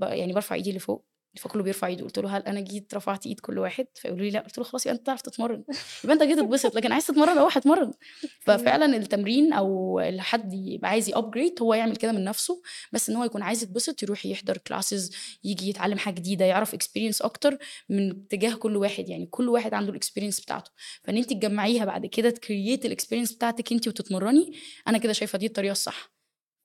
[0.02, 1.09] يعني برفع إيدي لفوق.
[1.36, 2.04] فكله بيرفع ايده.
[2.04, 4.40] قلت له هل أنا جيت رفعت إيد كل واحد؟ فيقولوا لي لا.
[4.40, 5.64] قلت له خلاص يبقى أنت تعرف تتمرن.
[6.04, 6.74] يبقى أنت جيت تتبسط.
[6.74, 7.92] لكن عايز تتمرن أروح اتمرن.
[8.40, 12.62] ففعلا التمرين أو حد يبقى عايز ي upgrade هو يعمل كده من نفسه.
[12.92, 15.12] بس إن هو يكون عايز يتبسط يروح يحضر classes
[15.44, 19.08] يجي يتعلم حاجة جديدة يعرف experience أكتر من اتجاه كل واحد.
[19.08, 20.70] يعني كل واحد عنده ال experience بتاعته.
[21.04, 24.52] فإن انت تجمعيها بعد كده ت create ال experience بتاعتك انت وتتمرني
[24.88, 26.19] أنا كده شايفة دي الطريقة الصح.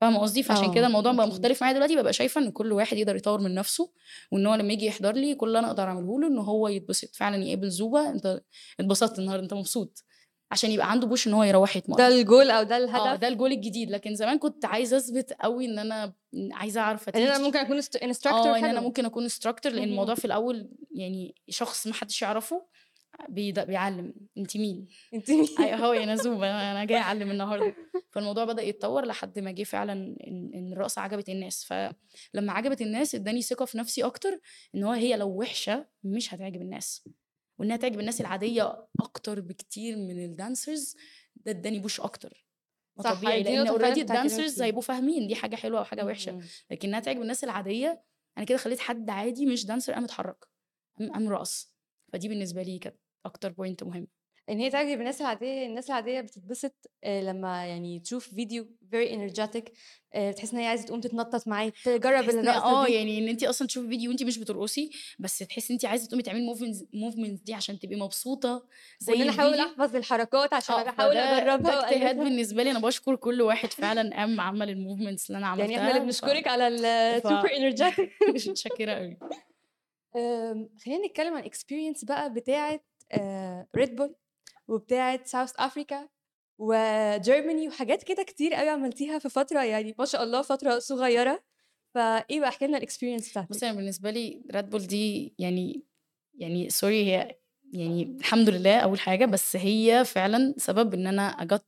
[0.05, 1.27] فاهمة قصدي؟ فعشان آه، كده الموضوع بقى.
[1.27, 3.91] مختلف معايا دلوقتي ببقى شايفة إن كل واحد يقدر يطور من نفسه
[4.31, 7.15] وإن هو لما يجي يحضر لي كل اللي أنا أقدر أعمله له إن هو يتبسط.
[7.15, 8.41] فعلا يقابل زوبه أنت
[8.79, 10.03] اتبسطت النهارده أنت مبسوط؟
[10.51, 13.27] عشان يبقى عنده push إن هو يروح ده يتمرن الجول أو ده آه الهدف؟ ده
[13.27, 13.91] الجول الجديد.
[13.91, 16.13] لكن زمان كنت عايزة أثبت قوي إن أنا
[16.51, 17.37] عايزة أعرف إن أنا.
[17.37, 19.83] ممكن أكون instructor آه إن أنا ممكن أكون instructor لأن.
[19.83, 22.65] الموضوع في الأول يعني شخص ما حدش يعرفه.
[23.29, 24.13] بيد- بيعلم.
[24.37, 27.75] انت مين؟ انت مين؟ هو يا نزوم أنا جاي أعلم النهارده.
[28.11, 29.93] فالموضوع بدأ يتطور لحد ما جه فعلا
[30.27, 31.63] إن إن الرقصة عجبت الناس.
[31.63, 34.39] فلما عجبت الناس اداني ثقة في نفسي أكتر
[34.75, 37.09] إن هو هي لو وحشة مش هتعجب الناس.
[37.59, 40.95] وإنها تعجب الناس العادية أكتر بكتير من ال dancers
[41.35, 42.45] ده اداني push أكتر.
[43.03, 44.61] صح، طبيعي لأن already ال dancers.
[44.61, 46.39] هيبقوا فاهمين دي حاجة حلوة أو حاجة وحشة.
[46.71, 48.03] لكن إنها تعجب الناس العادية
[48.37, 50.45] أنا كده خليت حد عادي مش dancer قام اتحرك
[51.13, 51.75] قام رقص.
[52.13, 52.95] فدي بالنسبة لي كانت
[53.25, 54.07] أكتر point مهم.
[54.49, 59.63] إن هي تعجب الناس العادية الناس العادية بتتبسط آه، لما يعني تشوف فيديو energetic
[60.13, 63.43] آه، بتحس إن هي عايزة تقوم تتنطط معاه تجرب تحس الرقصة آه يعني إن انت
[63.43, 67.53] أصلا تشوفي فيديو وانت مش بترقصي بس تحسي انت عايزة تقومي تعملي movements movements دي
[67.53, 68.67] عشان تبقي مبسوطة
[68.99, 69.59] زي وإن أنا أحاول.
[69.59, 72.15] أحفظ الحركات عشان بحاول فده- أجربها اجتهاد.
[72.17, 72.71] بالنسبة لي.
[72.71, 76.05] أنا بشكر كل واحد فعلا قام عمل ال movements اللي أنا عملتها يعني إحنا اللي
[76.05, 79.17] بنشكرك على ال super energetic مش متشكرة قوي
[80.85, 82.79] خلينا نتكلم عن experience بقى بتاعة
[83.75, 84.15] Red Bull
[84.67, 86.09] وبتاعة South Africa
[86.57, 91.43] و Germany وحاجات كده كتير قوي عملتيها في فترة يعني ما شاء الله فترة صغيرة.
[91.95, 93.49] فإيه بقى احكي لنا ال experience بتاعتك.
[93.49, 95.83] بصي أنا بالنسبة لي Red Bull دي يعني
[96.37, 97.37] يعني sorry هي
[97.73, 101.65] يعني الحمد لله أول حاجة بس هي فعلا سبب إن أنا أ get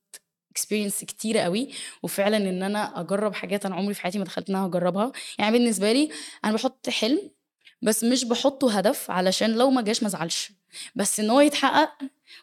[0.51, 1.69] experience كتيره قوي
[2.03, 5.91] وفعلا إن أنا أجرب حاجات أنا عمري في حياتي ما دخلت إنها اجربها يعني بالنسبة
[5.91, 6.09] لي
[6.45, 7.31] أنا بحط حلم
[7.81, 10.51] بس مش بحطه هدف علشان لو ما جاش ما ازعلش.
[10.95, 11.89] بس إن هو يتحقق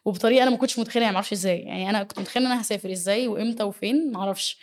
[0.04, 1.58] وبطريقة أنا ما كنتش متخيلة يعني ما أعرفش إزاي.
[1.58, 4.58] يعني أنا كنت متخيلة إن أنا هسافر إزاي وإمتى وفين ما أعرفش.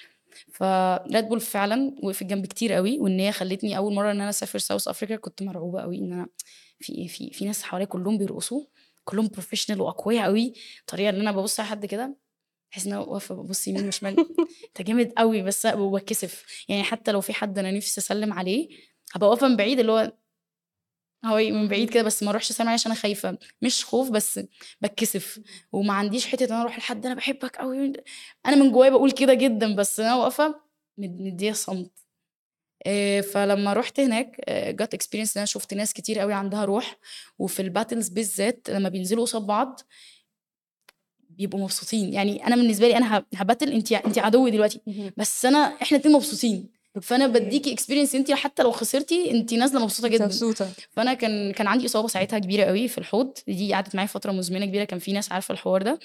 [0.54, 4.29] ف Red Bull فعلا وقفت جنبي كتير قوي وإن هي خلتني أول مرة إن أنا
[4.29, 6.27] أسافر South Africa كنت مرعوبة قوي إن أنا
[6.79, 8.62] في إيه في في ناس حواليا كلهم بيرقصوا
[9.03, 10.53] كلهم professional وأقوياء قوي.
[10.79, 12.17] الطريقة اللي أنا ببص على حد كده
[12.73, 14.15] احس إن أنا واقفه ببص يمين وشمال.
[14.67, 16.45] أنت جامد قوي بس بتكسف.
[16.69, 18.69] يعني حتى لو في حد أنا نفسي أسلم عليه
[19.13, 20.13] هبقى واقفة من بعيد اللي هو
[21.25, 23.38] هو من بعيد كده بس ما اروحش عليه عشان أنا خايفة.
[23.62, 24.39] مش خوف بس
[24.81, 25.39] بتكسف.
[25.71, 27.93] وما عنديش حتة إن أنا أروح لحد أنا بحبك قوي
[28.45, 30.55] أنا من جوايا بقول كده جدا بس أنا واقفة
[30.97, 31.91] مد- مديه صمت.
[32.86, 36.97] إيه، فلما رحت هناك آه، get experience إن أنا شفت ناس كتير قوي عندها روح.
[37.39, 39.81] وفي ال battles بالذات لما بينزلوا قصاد بعض
[41.29, 42.13] بيبقوا مبسوطين.
[42.13, 44.81] يعني أنا بالنسبة لي أنا ه battle انت انت عدوي دلوقتي.
[45.17, 46.81] بس أنا إحنا اتنين مبسوطين.
[47.01, 47.27] فأنا.
[47.27, 50.25] بديكي experience انت حتى لو خسرتي انت نازلة مبسوطة جدا.
[50.25, 50.67] مبسوطة.
[50.91, 53.38] فأنا كان كان عندي إصابة ساعتها كبيرة قوي في الحوض.
[53.47, 55.99] دي قعدت معايا فترة مزمنة كبيرة كان في ناس عارفة الحوار ده.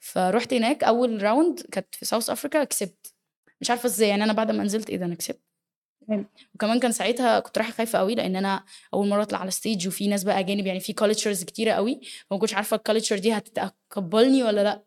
[0.00, 3.12] فرحت هناك أول round كانت في South Africa كسبت.
[3.60, 5.40] مش عارفة إزاي يعني أنا بعد ما نزلت إيه ده أنا كسبت.
[6.54, 8.64] وكمان كان ساعتها كنت رايحة خايفة قوي لأن أنا
[8.94, 12.38] أول مرة أطلع على stage وفي ناس بقى أجانب يعني في cultures كتيرة قوي فما
[12.38, 14.82] كنتش عارفة ال culture دي هتتقبلني ولا لأ.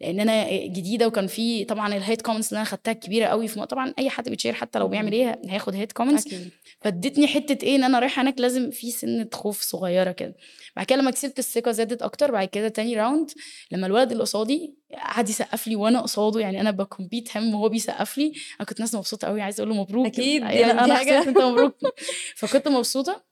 [0.00, 3.66] لأن أنا جديدة وكان في طبعا ال hate comments اللي أنا خدتها كبيرة قوي في
[3.66, 6.50] طبعا أي حد بيت share حتى لو بيعمل إيه هياخد hate comments أكيد.
[6.80, 10.34] فادتني حتة إيه إن أنا رايحة هناك لازم في سنه خوف صغيرة كده.
[10.76, 13.30] بعد كده لما كسبت الثقة زادت أكتر بعد كده تاني round
[13.72, 17.68] لما الولد اللي قصادي قعد يسقف لي وأنا قصاده يعني أنا ب compete هم وهو
[17.68, 18.32] بيسقف لي.
[18.60, 20.06] أنا كنت ناس مبسوطة قوي عايزة أقول له مبروك.
[20.06, 21.76] أكيد، يعني أنا حاجة- حسيت أنت مبروك.
[22.36, 23.24] فكنت مبسوطة.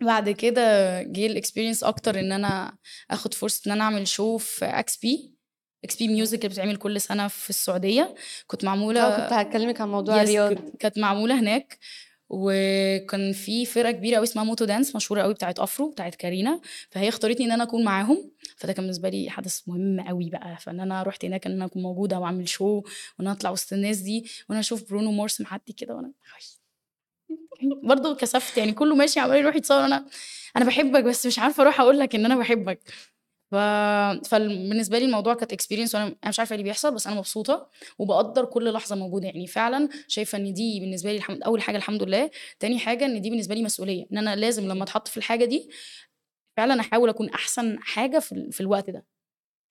[0.00, 2.76] بعد كده جه ال experience أكتر إن أنا
[3.10, 5.34] آخد فرصه إن أنا أعمل show في XP
[5.84, 8.14] XP Music اللي بتتعمل كل سنة في السعودية.
[8.46, 11.78] كنت معمولة آه كنت هكلمك عن موضوع الرياض كانت معمولة هناك.
[12.28, 16.60] وكان في فرقة كبيرة قوي اسمها موتو dance مشهورة قوي بتاعت Afro بتاعت كارينا.
[16.90, 18.30] فهي اختارتني إن أنا أكون معاهم.
[18.56, 20.56] فده كان بالنسبة لي حدث مهم قوي بقى.
[20.60, 22.82] فإن أنا رحت هناك إن أنا أكون موجودة وأعمل show وإن
[23.20, 26.12] أنا أطلع وسط الناس دي وأنا أشوف برونو مارس معدي كده وأنا
[27.88, 29.84] برضه كسفت يعني كله ماشي عمال يروح يتصور.
[29.84, 30.06] أنا
[30.56, 32.80] أنا بحبك بس مش عارفة أروح أقول لك إن أنا بحبك.
[34.24, 37.70] فبالنسبه لي الموضوع كانت experience وأنا أنا مش عارفة إيه اللي بيحصل بس أنا مبسوطة
[37.98, 39.26] وبقدر كل لحظة موجودة.
[39.26, 42.30] يعني فعلا شايفة إن دي بالنسبة لي الحمد أول حاجة الحمد لله.
[42.60, 45.70] تاني حاجة إن دي بالنسبة لي مسؤولية إن أنا لازم لما أتحط في الحاجة دي
[46.56, 49.06] فعلا أحاول أكون أحسن حاجة في, في الوقت ده.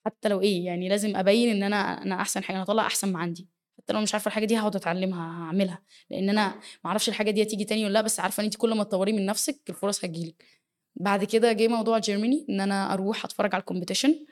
[0.06, 3.20] حتى لو إيه يعني لازم أبين إن أنا أنا أحسن حاجة أنا اطلع أحسن ما
[3.20, 3.48] عندي.
[3.78, 5.84] حتى لو مش عارفة الحاجة دي هقعد أتعلمها هعملها.
[6.10, 6.48] لأن أنا
[6.84, 9.14] ما أعرفش الحاجة دي هتيجي تاني ولا لأ بس عارفة إن انت كل ما تطوري
[9.14, 10.63] من نفسك الفرص هتجيلك.
[10.96, 14.26] بعد كده جه موضوع Germany إن أنا أروح أتفرج على ال competition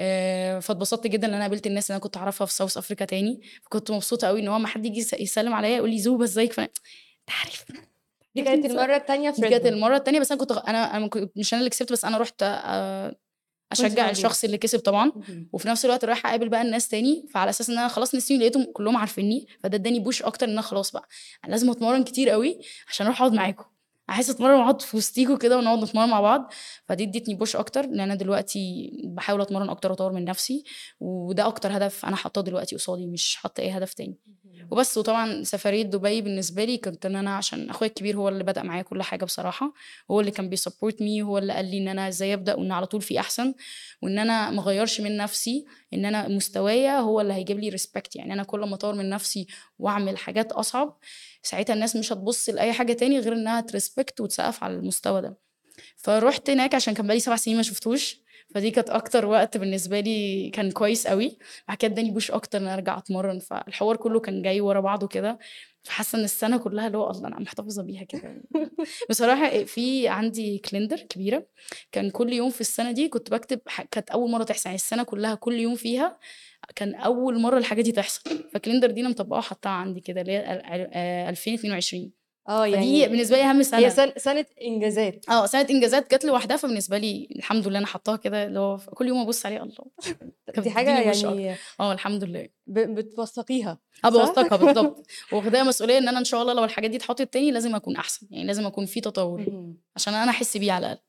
[0.00, 3.40] آه، فاتبسطت جدا ان أنا قابلت الناس اللي أنا كنت أعرفها في South Africa تاني.
[3.62, 6.52] فكنت مبسوطة قوي إن هو ما حد يجي يس- يسلم عليا يقول لي زوبه ازيك
[6.52, 7.64] فأنا أنت عارف.
[8.34, 9.66] دي كانت المرة الثانية في كانت.
[9.66, 13.16] المرة التانية بس أنا كنت أنا أنا مش أنا اللي كسبت بس أنا رحت آه،
[13.72, 14.10] أشجع.
[14.10, 15.12] الشخص اللي كسب طبعا.
[15.52, 18.66] وفي نفس الوقت رايحة أقابل بقى الناس تاني فعلى أساس إن أنا خلاص نسيوني لقيتهم
[18.72, 21.08] كلهم عارفيني فده اداني push أكتر إن أنا خلاص بقى
[21.44, 23.64] أنا لازم أتمرن كتير قوي عشان أروح أقعد معاكم.
[24.12, 26.52] عايزة أتمرن وأقعد في وسطيكوا كده ونقعد نتمرن مع بعض.
[26.88, 30.64] فدي ادتني push أكتر لأن أنا دلوقتي بحاول أتمرن أكتر وأطور من نفسي
[31.00, 34.18] وده أكتر هدف أنا حاطاه دلوقتي قصادي مش حاطة أي هدف تاني.
[34.70, 38.62] وبس وطبعا سفرية دبي بالنسبة لي كنت إن أنا عشان أخويا الكبير هو اللي بدأ
[38.62, 39.72] معايا كل حاجة بصراحة.
[40.10, 42.72] هو اللي كان بي support me هو اللي قال لي إن أنا إزاي أبدأ وإن
[42.72, 43.54] على طول في أحسن
[44.02, 48.32] وإن أنا ما اغيرش من نفسي إن أنا مستوايا هو اللي هيجيب لي respect يعني
[48.32, 49.46] أنا كل ما أطور من نفسي
[49.78, 50.98] وأعمل حاجات أصعب
[51.42, 55.36] ساعتها الناس مش هتبص لأي حاجة تاني غير إنها ت respect وتسقف على المستوى ده.
[55.96, 58.22] فروحت هناك عشان كان بقالي سبع سنين ما شفتوش
[58.54, 62.66] فدي كانت أكتر وقت بالنسبة لي كان كويس قوي بعد كده اداني push أكتر إن
[62.66, 65.38] أرجع أتمرن فالحوار كله كان جاي ورا بعضه كده.
[65.82, 68.42] فحاسة إن السنة كلها اللي هو الله أنا محتفظة بيها كده.
[69.10, 71.46] بصراحة في عندي calendar كبيرة
[71.92, 75.34] كان كل يوم في السنة دي كنت بكتب كانت أول مرة تحصل يعني السنة كلها
[75.34, 76.18] كل يوم فيها
[76.74, 78.48] كان أول مرة الحاجة دي تحصل.
[78.52, 82.12] فالكلندر دي أنا مطبقاها وحطاها عندي كده اللي هي ال- ال- آه، 2022
[82.48, 83.78] آه يعني بالنسبة لي أهم سنة.
[83.80, 85.28] هي سنه, سنة إنجازات.
[85.28, 89.08] آه سنة إنجازات جت لوحدها فبالنسبة لي الحمد لله أنا حطاها كده اللي هو كل
[89.08, 89.84] يوم أبص عليه الله.
[90.58, 92.48] دي حاجة يعني آه الحمد لله.
[92.66, 97.32] بتوثقيها آه؟ بوثقها بالظبط واخداها مسؤولية إن أنا إن شاء الله لو الحاجات دي اتحطت
[97.32, 99.44] تاني لازم أكون أحسن يعني لازم أكون في تطور.
[99.96, 101.02] عشان أنا أحس بيه على الأقل.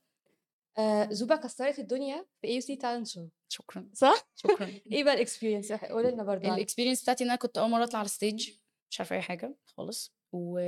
[0.77, 3.89] آه زوبا كسرت الدنيا في IC talent show شكرا.
[3.93, 4.71] صح؟ شكرا.
[4.91, 6.55] إيه بقى ال experience قولي لنا برضه.
[6.55, 8.49] ال experience بتاعتي إن أنا كنت أول مرة أطلع على ال stage
[8.91, 10.13] مش عارفة أي حاجة خالص.
[10.31, 10.59] و...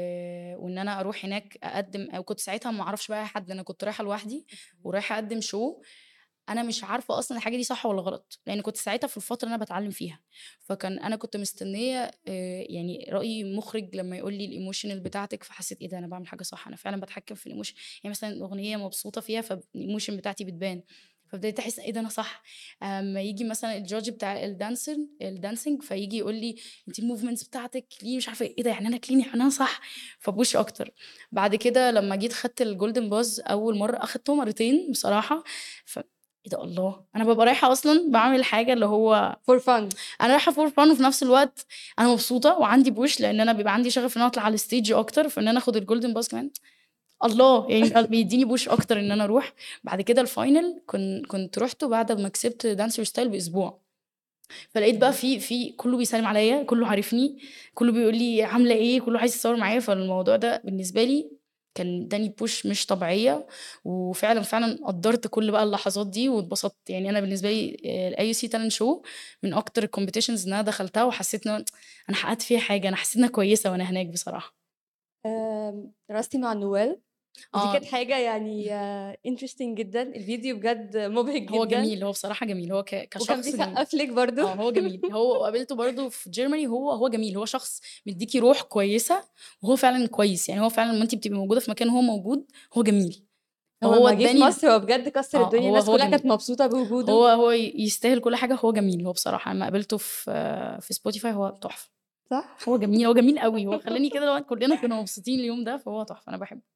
[0.56, 4.04] وإن أنا أروح هناك أقدم أو كنت ساعتها ما أعرفش بقى حد أنا كنت رايحة
[4.04, 4.48] لوحدي
[4.84, 5.82] ورايحة أقدم show
[6.50, 9.56] أنا مش عارفة أصلا الحاجة دي صح ولا غلط لأن كنت ساعتها في الفترة اللي
[9.56, 10.20] أنا بتعلم فيها.
[10.62, 15.82] فكان أنا كنت مستنية آه، يعني رأي مخرج لما يقول لي ال emotional بتاعتك فحسيت
[15.82, 18.78] إيه ده أنا بعمل حاجة صح أنا فعلا بتحكم في ال emotion يعني مثلا أغنية
[18.78, 20.84] مبسوطة فيها فال emotion بتاعتي بتبان.
[21.28, 22.44] فبدأت أحس إيه ده أنا صح.
[22.84, 26.56] أما يجي مثلا ال judge بتاع ال dancer ال dancing فيجي يقول لي
[26.88, 29.82] انت ال movements بتاعتك ليه مش عارفة إيه ده يعني أنا clean أنا صح.
[30.20, 30.92] ف push أكتر.
[31.32, 35.44] بعد كده لما جيت خدت ال golden buzz أول مرة اخدته مرتين بصراحة.
[36.46, 37.02] إيه ده الله.
[37.16, 39.90] أنا ببقى رايحة أصلا بعمل حاجة اللي هو for fun
[40.22, 41.66] أنا رايحة for fun وفي نفس الوقت
[42.00, 44.92] أنا مبسوطة وعندي push لأن أنا بيبقى عندي شغف إن أنا أطلع على ال stage
[44.92, 46.50] أكتر فإن أنا آخد ال golden buzz كمان.
[47.24, 49.54] الله يعني بيديني push أكتر إن أنا أروح.
[49.84, 53.80] بعد كده ال final كنت كنت رحته بعد ما كسبت Dance Your Style بأسبوع.
[54.70, 57.38] فلقيت بقى في في كله بيسلم عليا كله عارفني
[57.74, 59.80] كله بيقول لي عاملة إيه كله عايز يتصور معايا.
[59.80, 61.32] فالموضوع ده بالنسبة لي
[61.76, 63.48] كان اداني push مش طبيعية
[63.86, 66.90] وفعلا فعلا قدرت كل بقى اللحظات دي واتبسطت.
[66.90, 69.02] يعني أنا بالنسبة لي ال IC talent show
[69.44, 71.66] من أكتر ال competitions إن أنا دخلتها وحسيت إن
[72.10, 74.56] أنا حققت فيها حاجة أنا حسيت إنها كويسة وأنا هناك بصراحة.
[75.26, 77.00] آم، درستي مع نوال.
[77.54, 77.74] ودي آه.
[77.74, 78.74] كانت حاجة يعني
[79.26, 80.02] انترستنج جدا.
[80.02, 81.56] الفيديو بجد مبهج جدا.
[81.56, 82.72] هو جميل هو بصراحة جميل.
[82.72, 84.48] هو وكان كشخص جميل بيسقف لك برضو.
[84.48, 85.02] آه هو جميل.
[85.12, 87.38] هو قابلته برضه في جيرماني هو هو جميل.
[87.38, 89.24] هو شخص مديكي روح كويسة
[89.62, 90.50] وهو فعلا كويس.
[90.50, 92.46] يعني هو فعلا لما انت بتبقي موجودة في مكان هو موجود
[92.78, 93.22] هو جميل.
[93.84, 95.70] هو جه في مصر هو بجد كسر آه الدنيا.
[95.70, 97.14] الناس كلها كانت مبسوطة بوجوده.
[97.14, 98.60] هو هو يستاهل كل حاجة.
[98.66, 100.32] هو جميل هو بصراحة لما قابلته في
[100.82, 101.90] في Spotify هو تحفة.
[102.30, 103.66] صح؟ هو جميل هو جميل قوي.
[103.68, 106.30] هو خلاني كده كلنا كنا مبسوطين اليوم ده فهو تحفة.
[106.30, 106.75] أنا بحبه.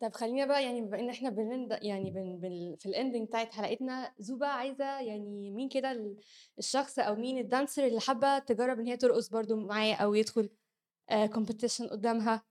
[0.00, 3.28] طب خلينا بقى يعني بما إن إحنا بن end يعني بن بن في ال ending
[3.28, 6.16] بتاعت حلقتنا زوبا عايزة يعني مين كده ال-
[6.58, 10.50] الشخص أو مين ال dancer اللي حابة تجرب إن هي ترقص برضو معايا أو يدخل
[11.34, 12.42] competition قدامها؟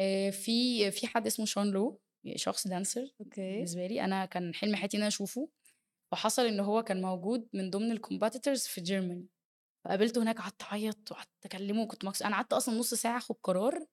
[0.00, 2.00] آه، في في حد اسمه شون لو
[2.36, 3.52] شخص dancer okay.
[3.52, 4.04] بالنسبة لي.
[4.04, 5.48] أنا كان حلم حياتي إن أنا أشوفه
[6.12, 9.26] وحصل إن هو كان موجود من ضمن ال competitors في Germany
[9.84, 12.22] فقابلته هناك قعدت أعيط وقعدت أكلمه وكنت مكس...
[12.22, 13.86] أنا قعدت أصلا نص ساعة آخد قرار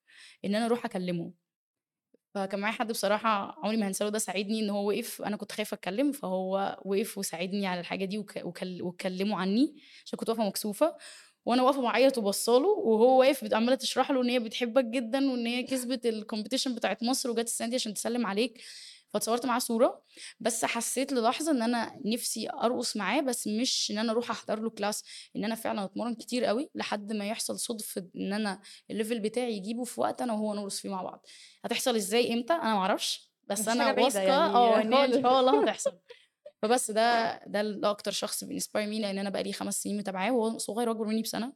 [0.46, 1.32] إن أنا أروح أكلمه.
[2.34, 5.76] فكان معايا حد بصراحة عمري ما هنساه ده ساعدني إن هو وقف أنا كنت خايفة
[5.76, 8.26] أتكلم فهو وقف وساعدني على الحاجة دي.
[8.82, 10.96] وكلمه عني عشان كنت واقفة مكسوفة
[11.46, 15.64] وأنا واقفة بعيط وبصاله وهو واقف عمالة تشرح له إن هي بتحبك جدا وإن هي
[15.64, 18.62] كسبت ال competition بتاعت مصر وجت السنة دي عشان تسلم عليك
[19.14, 20.04] فاتصورت معاه صورة
[20.40, 24.70] بس حسيت للحظة إن أنا نفسي أرقص معاه بس مش إن أنا أروح أحضر له
[24.70, 25.04] class
[25.36, 29.54] إن أنا فعلا أتمرن كتير قوي لحد ما يحصل صدفة إن أنا ال level بتاعي
[29.58, 31.26] يجيبه في وقت أنا وهو نرقص فيه مع بعض.
[31.66, 35.24] هتحصل إزاي؟ إمتى؟ أنا معرفش بس مفيش أنا واثقة يعني آه إن هي إن.
[35.24, 36.00] شاء الله هتحصل.
[36.62, 40.58] فبس ده ده أكتر شخص بي inspire me لأن أنا بقالي خمس سنين متابعاه وهو
[40.58, 41.54] صغير اكبر مني بسنة.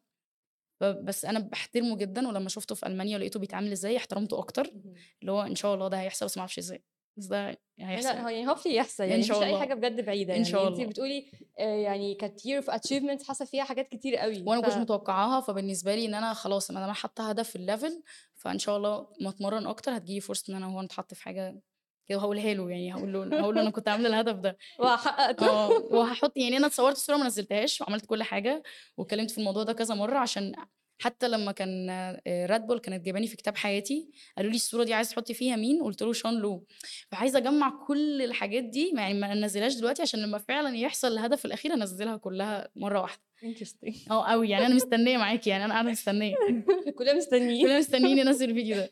[0.79, 4.95] فبس أنا باحترمه جدًا ولمّا شُفته في ألمانيا ولقيته بيتعامل إزاي احترمته اهم.
[5.21, 6.83] اللي هو إن شاء الله ده هيحصل بس ما أعرفش إزاي،
[7.17, 8.51] بس ده هيحصل لأ هو يعني.
[8.65, 9.59] يحصل إن يعني ما شاء فيش أي الله.
[9.59, 10.89] حاجة بجد بعيدة إن يعني شاء أنتِ الله.
[10.89, 14.65] بتقولي آآ يعني كانت year of achievements حصل فيها حاجات كتير أوي وأنا ما ف
[14.65, 18.03] كنتش متوقعاها، فبالنسبة لي إن أنا خلاص ما دام أنا حاطة هدف في الlevel
[18.35, 21.61] فإن شاء الله أمّا أتمرّن أكتر هتيجي لي فرصة إن أنا وهو نتحط في حاجة
[22.07, 24.57] كده وهاقولها له يعني هاقول له هاقول له أنا كنت عاملة الهدف ده.
[24.79, 28.63] وحققته آه، وهاحط يعني أنا اتصوّرت الصورة ما نزّلتهاش وعملت كل حاجة
[28.97, 30.53] واتكلمت في الموضوع ده كذا مرّة عشان
[30.99, 34.93] حتى لمّا كان آآ Red Bull كانت جايباني في كتاب حياتي، قالوا لي: "الصورة دي
[34.93, 36.65] عايزة تحطّي فيها مين؟" قُلت له: "شان لو."
[37.11, 41.73] فعايزة أجمّع كل الحاجات دي يعني ما انزّلهاش دلوقتي عشان لمّا فعلًا يحصل الهدف الأخير
[41.73, 43.21] أنزّلها كلّها واحدة.
[43.43, 46.35] interesting آه أوي، يعني أنا مستنية معاكِ، يعني أنا قاعدة مستنية.
[46.97, 48.89] كلنا مستنيين كلنا مستنيين ننزّل الفيديو ده.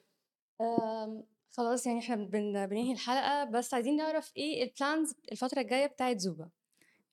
[1.58, 6.50] خلاص يعني إحنا بن بننهي الحلقة بس عايزين نعرف إيه الplans الفترة الجاية بتاعة زوبا؟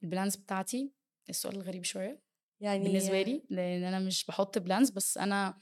[0.05, 0.93] الplans بتاعتي
[1.31, 2.23] السؤال الغريب شوية
[2.63, 5.59] يعني بالنسبة لي، لإن أنا مش باحط plans بس أنا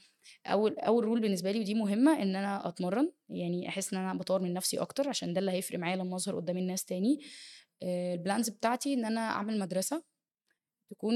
[0.47, 4.41] أول أول rule بالنسبة لي ودي مهمة إن أنا أتمرّن، يعني أحس إن أنا باطوّر
[4.41, 7.19] من نفسي أكتر عشان ده اللي هيفرق معايا لمّا أظهر قدّام الناس تاني.
[7.83, 10.03] آآ الplans بتاعتي إن أنا أعمل مدرسة
[10.91, 11.13] تكون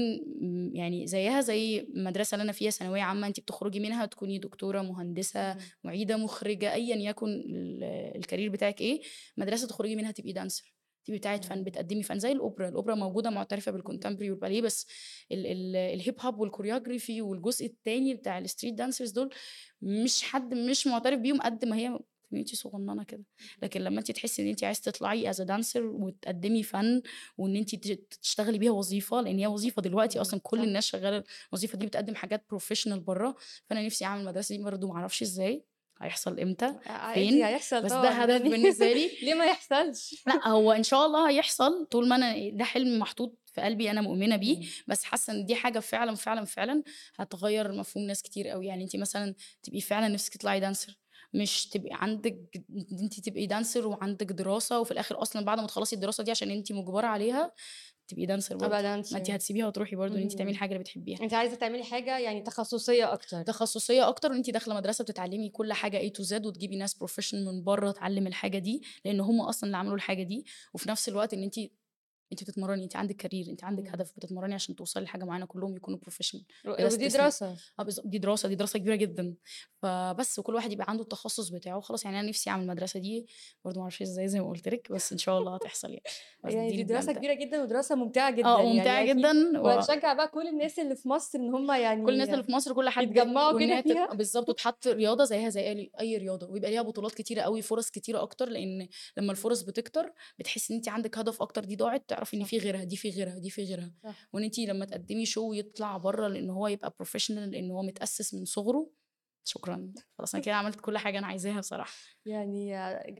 [0.74, 5.40] يعني زيّها زي المدرسة اللي أنا فيها ثانوية عامة، أنتِ بتخرجي منها تكوني دكتورة، مهندسة،
[5.40, 5.72] اهم.
[5.84, 9.00] معيدة، مخرجة، أيًا يكن ال الcareer بتاعِك إيه،
[9.36, 10.75] مدرسة تخرجي منها تبقي dancer.
[11.06, 11.64] تبقي بتاعة فن،.
[11.64, 13.78] بتقدّمي فن زي الأوبرا موجودة معترفة اهم.
[13.78, 14.86] بالcontemporary والباليه بس
[15.32, 15.46] ال
[15.76, 19.30] ال الhip hop والchoreography والجزء التاني بتاع الstreet dancers دول
[19.82, 21.98] مش حد مش معترف بيهم قد ما هي
[22.34, 23.24] community صغننة كده،
[23.62, 27.02] لكن لمّا أنتِ تحسّي إن أنتِ عايزة تطلعي a dancer وتقدّمي فن
[27.38, 30.64] وإن أنتِ ت تشتغلي بيها وظيفة، لإن هي وظيفة دلوقتي أصلًا كل.
[30.64, 33.34] الناس شغّالة الوظيفة دي بتقدّم حاجات professional برّه،
[33.70, 35.64] فأنا نفسي أعمل المدرسة دي برضه ما أعرفش إزاي،
[36.02, 39.18] هيحصل إمتى، ع عادي فين، هيحصل بس ده هدف بالنسبة لي.
[39.22, 43.38] ليه ما يحصلش؟ لأ، هو إن شاء الله هيحصل طول ما أنا ده حلم محطوط
[43.54, 44.58] في قلبي أنا مؤمنة بيه،.
[44.88, 46.82] بس حاسة إن دي حاجة فعلًا، فعلًا، فعلًا
[47.16, 50.92] هتغيّر مفهوم ناس كتير أوي، يعني أنتِ مثلًا تبقي فعلًا نفسِك تطلعي dancer
[51.34, 52.38] مش تبقي عندِك
[53.02, 56.72] أنتِ تبقي dancer وعندِك دراسة وفي الآخر أصلًا بعد ما تخلّصي الدراسة دي عشان أنتِ
[56.72, 57.52] مُجبرة عليها.
[58.08, 60.50] تبقي dancer برضه، أبقى ما dancer هتسيبيها وتروحي برضه إن أنتِ تعملي.
[60.52, 61.22] الحاجة اللي بتحبيها.
[61.22, 63.42] أنتِ عايزة تعملي حاجة يعني تخصصية أكتر.
[63.42, 67.64] تخصصية أكتر وأنتِ داخلة مدرسة بتتعلّمي كل حاجة A to Z وتجيبي ناس professional من
[67.64, 70.44] برّه تعلّم الحاجة دي، لإن هم أصلًا اللي عملوا الحاجة دي،
[70.74, 71.54] وفي نفس الوقت إن أنتِ
[72.32, 73.94] أنتِ بتتمرّني، أنتِ عندِك career أنتِ عندِك إمم.
[73.94, 77.06] هدف بتتمرّني عشان توصلي لحاجة معيّنة كلّهم يكونوا بلا ودي.
[77.80, 79.34] آه بالضبط، دي دراسة، دي دراسة كبيرة جدًا.
[79.82, 83.26] فبس وكل واحد يبقى عنده التخصُّص بتاعه وخلاص، يعني أنا نفسي أعمل المدرسة دي
[83.64, 86.02] برضه ما أعرفش إزاي زي ما قُلت لِك، بس إن شاء الله هتحصل يعني،
[86.44, 87.02] يعني دي دي بتاعي.
[87.12, 90.96] كبيرة جدًا ودراسة ممتعة جدًا ممتعة يعني أكيد جدًا و وهتشجّع بقى كل الناس اللي
[90.96, 91.70] في مصر إن هم
[92.02, 94.06] كل الناس اللي يعني في مصر كل حد يتجمّعوا كده فيها.
[94.16, 98.48] بالضبط وتتحط رياضة زيها زي أي رياضة، ويبقى ليها بطولات كتيرة أوي، فرص كتيرة أكتر،
[98.48, 102.46] لإن لمّا الفرص بتكتر بتحسّي إن أنتِ عندِك هدف أكتر دي ضاعت، تعرفي صح.
[102.48, 104.28] في غيرها، دي في غيرها، دي في غيرها، صح.
[104.32, 108.44] وإن أنتِ لمّا تقدّمي show يطلع برّه لإن هو يبقى professional لإن هو متأسس من
[108.44, 108.90] صغره،
[109.44, 111.92] شكرًا، خلاص أنا كده عملت كل حاجة أنا عايزاها بصراحة.
[112.26, 112.76] يعني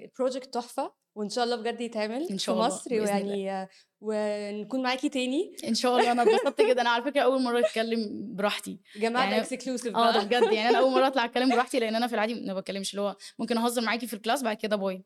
[0.09, 3.03] project تحفة وإن شاء الله بجد يتعمل إن في شاء الله، مصر بإذن الله.
[3.03, 3.57] ويعني
[4.01, 5.57] ونكون معاكِ تاني.
[5.69, 9.41] إن شاء الله، أنا اتبسطت جدًا، أنا على فكرة أول مرّة أتكلّم براحتي، ده يعني
[9.95, 10.25] آه، ده بقى.
[10.27, 13.03] بجد يعني أنا أول مرّة أطلع أتكلّم براحتي، لإن أنا في العادي ما باتكلّمش، اللي
[13.03, 15.05] هو ممكن أهزّر معاكِ في الclass بعد كده باي.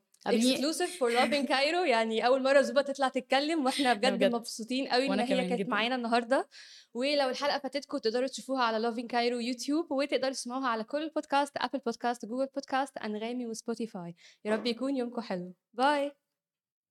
[0.98, 4.34] For love in Cairo يعني أول مرة زوبا تطلع تتكلم وإحنا ده بجد بجد.
[4.34, 5.68] مبسوطين إن وأنا هي كانت.
[5.68, 6.48] معانا النهارده،
[6.94, 11.80] ولو الحلقة فاتتكم تقدروا تشوفوها على in Cairo يوتيوب وتقدروا تسمعوها على كل البودكاست، Apple
[11.90, 14.12] podcast، Google podcast، أنغامي وSpotify.
[14.44, 15.54] يا رب يكون يومكم حلو.
[15.72, 16.12] باي.